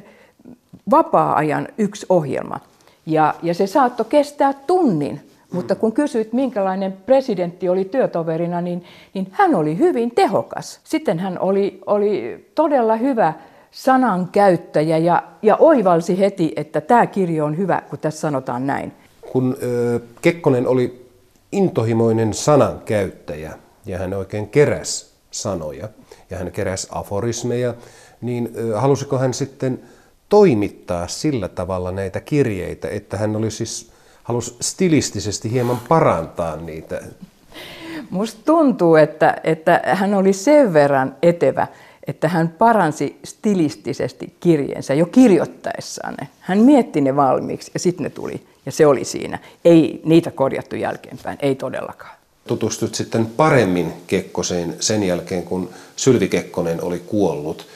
vapaa-ajan 0.91 1.67
yksi 1.77 2.05
ohjelma. 2.09 2.59
Ja, 3.05 3.35
ja 3.43 3.53
se 3.53 3.67
saattoi 3.67 4.05
kestää 4.09 4.53
tunnin, 4.53 5.19
mutta 5.53 5.75
kun 5.75 5.91
kysyit, 5.91 6.33
minkälainen 6.33 6.93
presidentti 7.05 7.69
oli 7.69 7.85
työtoverina, 7.85 8.61
niin, 8.61 8.83
niin 9.13 9.27
hän 9.31 9.55
oli 9.55 9.77
hyvin 9.77 10.11
tehokas. 10.11 10.79
Sitten 10.83 11.19
hän 11.19 11.39
oli, 11.39 11.81
oli 11.85 12.45
todella 12.55 12.95
hyvä 12.95 13.33
sanankäyttäjä 13.71 14.97
ja, 14.97 15.23
ja 15.41 15.55
oivalsi 15.55 16.19
heti, 16.19 16.53
että 16.55 16.81
tämä 16.81 17.07
kirjo 17.07 17.45
on 17.45 17.57
hyvä, 17.57 17.81
kun 17.89 17.99
tässä 17.99 18.19
sanotaan 18.19 18.67
näin. 18.67 18.91
Kun 19.31 19.57
ö, 19.63 19.99
Kekkonen 20.21 20.67
oli 20.67 21.00
intohimoinen 21.51 22.33
sanankäyttäjä, 22.33 23.53
ja 23.85 23.97
hän 23.97 24.13
oikein 24.13 24.49
keräs 24.49 25.13
sanoja 25.31 25.89
ja 26.29 26.37
hän 26.37 26.51
keräsi 26.51 26.87
aforismeja, 26.91 27.73
niin 28.21 28.51
halusiko 28.75 29.17
hän 29.17 29.33
sitten 29.33 29.81
toimittaa 30.29 31.07
sillä 31.07 31.47
tavalla 31.47 31.91
näitä 31.91 32.19
kirjeitä, 32.19 32.87
että 32.87 33.17
hän 33.17 33.35
oli 33.35 33.51
siis, 33.51 33.91
halusi 34.23 34.55
stilistisesti 34.61 35.51
hieman 35.51 35.79
parantaa 35.89 36.55
niitä? 36.55 37.01
Musta 38.09 38.41
tuntuu, 38.45 38.95
että, 38.95 39.37
että 39.43 39.81
hän 39.83 40.13
oli 40.13 40.33
sen 40.33 40.73
verran 40.73 41.15
etevä, 41.21 41.67
että 42.07 42.27
hän 42.27 42.49
paransi 42.49 43.19
stilistisesti 43.23 44.35
kirjeensä 44.39 44.93
jo 44.93 45.05
kirjoittaessaan 45.05 46.13
ne. 46.21 46.27
Hän 46.39 46.57
mietti 46.57 47.01
ne 47.01 47.15
valmiiksi 47.15 47.71
ja 47.73 47.79
sitten 47.79 48.03
ne 48.03 48.09
tuli 48.09 48.43
ja 48.65 48.71
se 48.71 48.85
oli 48.85 49.05
siinä. 49.05 49.39
Ei 49.65 50.01
niitä 50.05 50.31
korjattu 50.31 50.75
jälkeenpäin, 50.75 51.37
ei 51.41 51.55
todellakaan 51.55 52.21
tutustut 52.47 52.95
sitten 52.95 53.25
paremmin 53.25 53.93
Kekkoseen 54.07 54.75
sen 54.79 55.03
jälkeen, 55.03 55.43
kun 55.43 55.69
Sylvi 55.95 56.27
Kekkonen 56.27 56.83
oli 56.83 56.99
kuollut. 56.99 57.67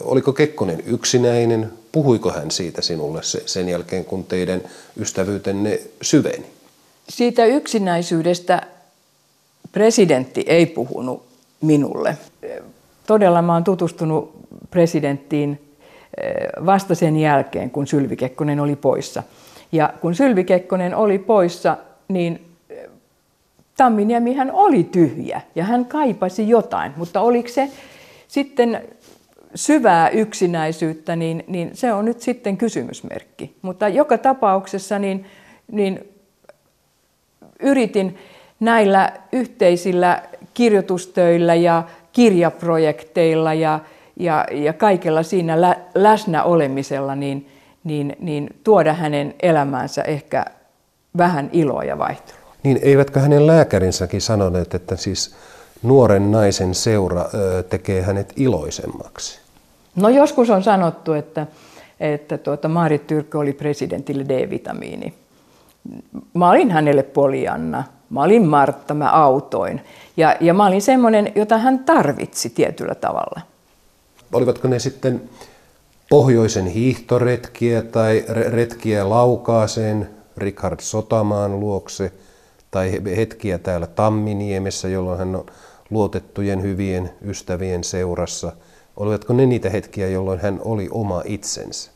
Oliko 0.00 0.32
Kekkonen 0.32 0.82
yksinäinen? 0.86 1.72
Puhuiko 1.92 2.30
hän 2.30 2.50
siitä 2.50 2.82
sinulle 2.82 3.20
sen 3.46 3.68
jälkeen, 3.68 4.04
kun 4.04 4.24
teidän 4.24 4.62
ystävyytenne 5.00 5.80
syveni? 6.02 6.46
Siitä 7.08 7.44
yksinäisyydestä 7.44 8.62
presidentti 9.72 10.44
ei 10.46 10.66
puhunut 10.66 11.22
minulle. 11.60 12.16
Todella 13.06 13.42
mä 13.42 13.52
olen 13.52 13.64
tutustunut 13.64 14.32
presidenttiin 14.70 15.60
vasta 16.66 16.94
sen 16.94 17.16
jälkeen, 17.16 17.70
kun 17.70 17.86
Sylvi 17.86 18.16
Kekkonen 18.16 18.60
oli 18.60 18.76
poissa. 18.76 19.22
Ja 19.72 19.92
kun 20.00 20.14
Sylvi 20.14 20.44
Kekkonen 20.44 20.94
oli 20.94 21.18
poissa, 21.18 21.76
niin 22.08 22.46
Tamminiemi 23.76 24.34
hän 24.34 24.52
oli 24.52 24.84
tyhjä 24.84 25.40
ja 25.54 25.64
hän 25.64 25.84
kaipasi 25.84 26.48
jotain, 26.48 26.92
mutta 26.96 27.20
oliko 27.20 27.48
se 27.48 27.68
sitten 28.28 28.82
syvää 29.54 30.08
yksinäisyyttä, 30.08 31.16
niin, 31.16 31.44
niin 31.46 31.70
se 31.74 31.92
on 31.92 32.04
nyt 32.04 32.20
sitten 32.20 32.56
kysymysmerkki. 32.56 33.56
Mutta 33.62 33.88
joka 33.88 34.18
tapauksessa 34.18 34.98
niin, 34.98 35.26
niin 35.72 36.08
yritin 37.60 38.18
näillä 38.60 39.12
yhteisillä 39.32 40.22
kirjoitustöillä 40.54 41.54
ja 41.54 41.82
kirjaprojekteilla 42.12 43.54
ja, 43.54 43.80
ja, 44.16 44.46
ja 44.52 44.72
kaikella 44.72 45.22
siinä 45.22 45.60
lä, 45.60 45.76
läsnä 45.94 46.42
olemisella 46.42 47.14
niin, 47.14 47.46
niin, 47.84 48.16
niin 48.20 48.60
tuoda 48.64 48.92
hänen 48.92 49.34
elämäänsä 49.42 50.02
ehkä 50.02 50.44
vähän 51.16 51.50
iloa 51.52 51.84
ja 51.84 51.98
vaihtelua. 51.98 52.40
Niin 52.62 52.78
eivätkö 52.82 53.20
hänen 53.20 53.46
lääkärinsäkin 53.46 54.20
sanoneet, 54.20 54.74
että 54.74 54.96
siis 54.96 55.34
nuoren 55.82 56.30
naisen 56.30 56.74
seura 56.74 57.24
tekee 57.70 58.02
hänet 58.02 58.32
iloisemmaksi? 58.36 59.40
No 59.96 60.08
joskus 60.08 60.50
on 60.50 60.62
sanottu, 60.62 61.12
että, 61.12 61.46
että 62.00 62.38
tuota, 62.38 62.68
Maarit 62.68 63.06
Tyrkkö 63.06 63.38
oli 63.38 63.52
presidentille 63.52 64.24
D-vitamiini. 64.28 65.14
Mä 66.34 66.50
olin 66.50 66.70
hänelle 66.70 67.02
Polianna, 67.02 67.84
mä 68.10 68.22
olin 68.22 68.46
Martta, 68.46 68.94
mä 68.94 69.10
autoin. 69.10 69.80
Ja, 70.16 70.36
ja 70.40 70.54
mä 70.54 70.66
olin 70.66 70.82
semmoinen, 70.82 71.32
jota 71.34 71.58
hän 71.58 71.78
tarvitsi 71.78 72.50
tietyllä 72.50 72.94
tavalla. 72.94 73.40
Olivatko 74.32 74.68
ne 74.68 74.78
sitten 74.78 75.22
pohjoisen 76.10 76.66
hiihtoretkiä 76.66 77.82
tai 77.82 78.24
retkiä 78.28 79.08
Laukaaseen, 79.08 80.10
Richard 80.36 80.80
Sotamaan 80.80 81.60
luokse, 81.60 82.12
tai 82.70 83.00
hetkiä 83.16 83.58
täällä 83.58 83.86
Tamminiemessä, 83.86 84.88
jolloin 84.88 85.18
hän 85.18 85.36
on 85.36 85.46
luotettujen 85.90 86.62
hyvien 86.62 87.10
ystävien 87.24 87.84
seurassa. 87.84 88.52
Olivatko 88.96 89.32
ne 89.32 89.46
niitä 89.46 89.70
hetkiä, 89.70 90.08
jolloin 90.08 90.40
hän 90.40 90.60
oli 90.64 90.88
oma 90.90 91.22
itsensä? 91.24 91.90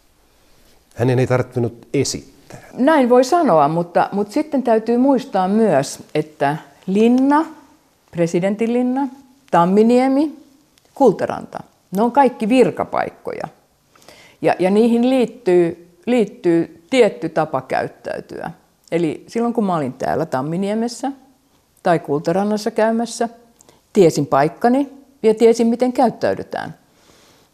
Hänen 0.95 1.19
ei 1.19 1.27
tarvinnut 1.27 1.89
esittää. 1.95 2.59
Näin 2.73 3.09
voi 3.09 3.25
sanoa, 3.25 3.69
mutta, 3.69 4.09
mutta 4.13 4.33
sitten 4.33 4.63
täytyy 4.63 4.99
muistaa 4.99 5.49
myös, 5.49 5.99
että 6.15 6.57
Linna, 6.87 7.47
presidentinlinna, 8.11 9.09
Tamminiemi, 9.51 10.37
Kultaranta, 10.95 11.59
ne 11.97 12.03
on 12.03 12.13
kaikki 12.13 12.49
virkapaikkoja. 12.49 13.49
Ja, 14.45 14.55
ja 14.59 14.71
niihin 14.71 15.11
liittyy, 15.11 15.97
liittyy 16.07 16.85
tietty 16.91 17.29
tapa 17.29 17.61
käyttäytyä. 17.61 18.51
Eli 18.93 19.25
silloin 19.27 19.55
kun 19.55 19.65
mä 19.65 19.77
olin 19.77 19.93
täällä 19.93 20.27
Tamminiemessä 20.27 21.13
tai 21.83 21.99
Kultarannassa 21.99 22.71
käymässä, 22.71 23.29
tiesin 23.93 24.27
paikkani 24.27 24.89
ja 25.23 25.35
tiesin 25.35 25.67
miten 25.67 25.93
käyttäydytään. 25.93 26.75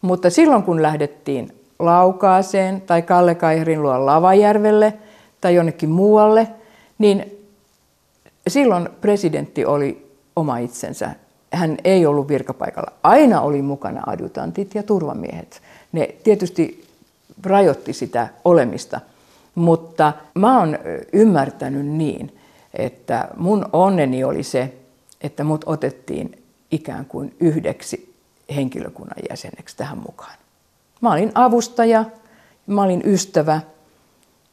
Mutta 0.01 0.29
silloin 0.29 0.63
kun 0.63 0.81
lähdettiin 0.81 1.55
Laukaaseen 1.79 2.81
tai 2.81 3.01
Kalle 3.01 3.35
Kaiherin 3.35 3.83
luo 3.83 4.05
Lavajärvelle 4.05 4.93
tai 5.41 5.55
jonnekin 5.55 5.89
muualle, 5.89 6.47
niin 6.97 7.47
silloin 8.47 8.89
presidentti 9.01 9.65
oli 9.65 10.11
oma 10.35 10.57
itsensä. 10.57 11.11
Hän 11.53 11.77
ei 11.83 12.05
ollut 12.05 12.27
virkapaikalla. 12.27 12.91
Aina 13.03 13.41
oli 13.41 13.61
mukana 13.61 14.03
adjutantit 14.05 14.75
ja 14.75 14.83
turvamiehet. 14.83 15.61
Ne 15.91 16.15
tietysti 16.23 16.87
rajoitti 17.43 17.93
sitä 17.93 18.27
olemista. 18.45 18.99
Mutta 19.55 20.13
mä 20.35 20.59
oon 20.59 20.79
ymmärtänyt 21.13 21.85
niin, 21.85 22.37
että 22.73 23.27
mun 23.37 23.65
onneni 23.73 24.23
oli 24.23 24.43
se, 24.43 24.73
että 25.21 25.43
mut 25.43 25.63
otettiin 25.65 26.43
ikään 26.71 27.05
kuin 27.05 27.35
yhdeksi 27.39 28.13
henkilökunnan 28.55 29.17
jäseneksi 29.29 29.77
tähän 29.77 29.97
mukaan. 29.97 30.37
Mä 31.01 31.11
olin 31.11 31.31
avustaja, 31.35 32.05
mä 32.67 32.83
olin 32.83 33.01
ystävä 33.05 33.61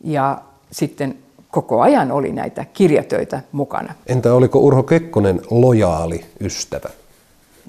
ja 0.04 0.42
sitten 0.70 1.18
koko 1.50 1.80
ajan 1.80 2.12
oli 2.12 2.32
näitä 2.32 2.64
kirjatöitä 2.64 3.42
mukana. 3.52 3.94
Entä 4.06 4.34
oliko 4.34 4.58
Urho 4.58 4.82
Kekkonen 4.82 5.40
lojaali 5.50 6.24
ystävä? 6.40 6.90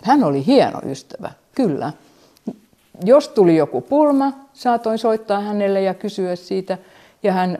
Hän 0.03 0.23
oli 0.23 0.45
hieno 0.45 0.81
ystävä, 0.85 1.31
kyllä. 1.55 1.93
Jos 3.03 3.29
tuli 3.29 3.55
joku 3.55 3.81
pulma, 3.81 4.33
saatoin 4.53 4.97
soittaa 4.97 5.39
hänelle 5.39 5.81
ja 5.81 5.93
kysyä 5.93 6.35
siitä– 6.35 6.77
ja 7.23 7.33
hän 7.33 7.57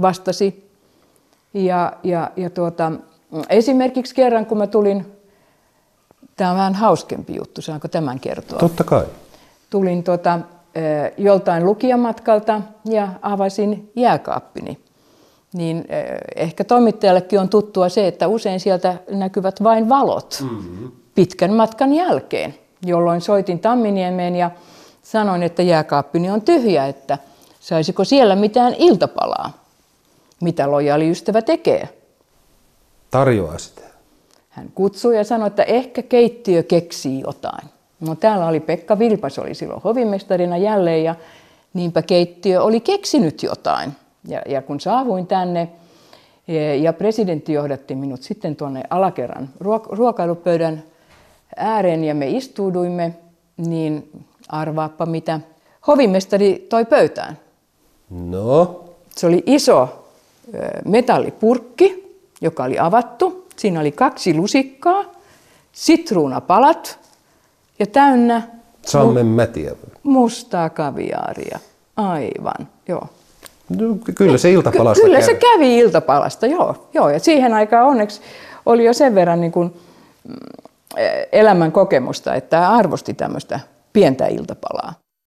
vastasi. 0.00 0.70
Ja, 1.54 1.92
ja, 2.02 2.30
ja 2.36 2.50
tuota, 2.50 2.92
esimerkiksi 3.48 4.14
kerran, 4.14 4.46
kun 4.46 4.58
mä 4.58 4.66
tulin, 4.66 5.06
tämä 6.36 6.50
on 6.50 6.56
vähän 6.56 6.74
hauskempi 6.74 7.36
juttu, 7.36 7.62
saanko 7.62 7.88
tämän 7.88 8.20
kertoa? 8.20 8.58
Totta 8.58 8.84
kai. 8.84 9.04
Tulin 9.70 10.04
tuota, 10.04 10.40
joltain 11.18 11.64
lukijamatkalta 11.66 12.60
ja 12.84 13.08
avasin 13.22 13.90
jääkaappini. 13.96 14.78
Niin 15.52 15.84
ehkä 16.36 16.64
toimittajallekin 16.64 17.40
on 17.40 17.48
tuttua 17.48 17.88
se, 17.88 18.06
että 18.06 18.28
usein 18.28 18.60
sieltä 18.60 18.96
näkyvät 19.10 19.62
vain 19.62 19.88
valot 19.88 20.38
mm-hmm. 20.42 20.92
pitkän 21.14 21.52
matkan 21.52 21.92
jälkeen, 21.92 22.54
jolloin 22.86 23.20
soitin 23.20 23.58
Tamminiemeen 23.58 24.36
ja 24.36 24.50
sanoin, 25.02 25.42
että 25.42 25.62
jääkaappini 25.62 26.30
on 26.30 26.42
tyhjä, 26.42 26.86
että– 26.86 27.18
Saisiko 27.60 28.04
siellä 28.04 28.36
mitään 28.36 28.74
iltapalaa? 28.78 29.50
Mitä 30.40 30.70
lojaali 30.70 31.10
ystävä 31.10 31.42
tekee? 31.42 31.88
Tarjoaa 33.10 33.58
sitä. 33.58 33.82
Hän 34.48 34.70
kutsui 34.74 35.16
ja 35.16 35.24
sanoi, 35.24 35.46
että 35.46 35.62
ehkä 35.62 36.02
keittiö 36.02 36.62
keksii 36.62 37.20
jotain. 37.20 37.68
No 38.00 38.14
täällä 38.14 38.46
oli 38.46 38.60
Pekka 38.60 38.98
Vilpas, 38.98 39.38
oli 39.38 39.54
silloin 39.54 39.82
hovimestarina 39.82 40.56
jälleen 40.56 41.04
ja 41.04 41.14
niinpä 41.74 42.02
keittiö 42.02 42.62
oli 42.62 42.80
keksinyt 42.80 43.42
jotain. 43.42 43.92
Ja, 44.28 44.42
ja 44.46 44.62
kun 44.62 44.80
saavuin 44.80 45.26
tänne 45.26 45.68
e, 46.48 46.74
ja 46.74 46.92
presidentti 46.92 47.52
johdatti 47.52 47.94
minut 47.94 48.22
sitten 48.22 48.56
tuonne 48.56 48.82
alakerran 48.90 49.48
ruokailupöydän 49.90 50.82
ääreen 51.56 52.04
ja 52.04 52.14
me 52.14 52.28
istuuduimme, 52.28 53.14
niin 53.56 54.10
arvaappa 54.48 55.06
mitä 55.06 55.40
hovimestari 55.86 56.66
toi 56.68 56.84
pöytään. 56.84 57.38
No? 58.10 58.84
Se 59.16 59.26
oli 59.26 59.42
iso 59.46 60.06
metallipurkki, 60.84 62.16
joka 62.40 62.64
oli 62.64 62.78
avattu. 62.78 63.46
Siinä 63.56 63.80
oli 63.80 63.92
kaksi 63.92 64.34
lusikkaa, 64.34 65.04
sitruunapalat 65.72 66.98
ja 67.78 67.86
täynnä 67.86 68.42
Sammen 68.86 69.26
mätiä. 69.26 69.72
mustaa 70.02 70.70
kaviaaria. 70.70 71.58
Aivan, 71.96 72.68
joo. 72.88 73.06
No, 73.68 73.94
kyllä 74.14 74.38
se 74.38 74.52
iltapalasta 74.52 75.00
Ky- 75.00 75.06
Kyllä 75.06 75.20
kävi. 75.20 75.26
se 75.26 75.34
kävi 75.34 75.78
iltapalasta, 75.78 76.46
joo. 76.46 76.88
joo. 76.94 77.08
Ja 77.10 77.18
siihen 77.20 77.54
aikaan 77.54 77.86
onneksi 77.86 78.20
oli 78.66 78.84
jo 78.84 78.92
sen 78.94 79.14
verran 79.14 79.40
niin 79.40 79.52
kuin, 79.52 79.74
mm, 80.28 80.34
elämän 81.32 81.72
kokemusta, 81.72 82.34
että 82.34 82.70
arvosti 82.70 83.14
tämmöistä 83.14 83.60
pientä 83.92 84.26
iltapalaa. 84.26 84.99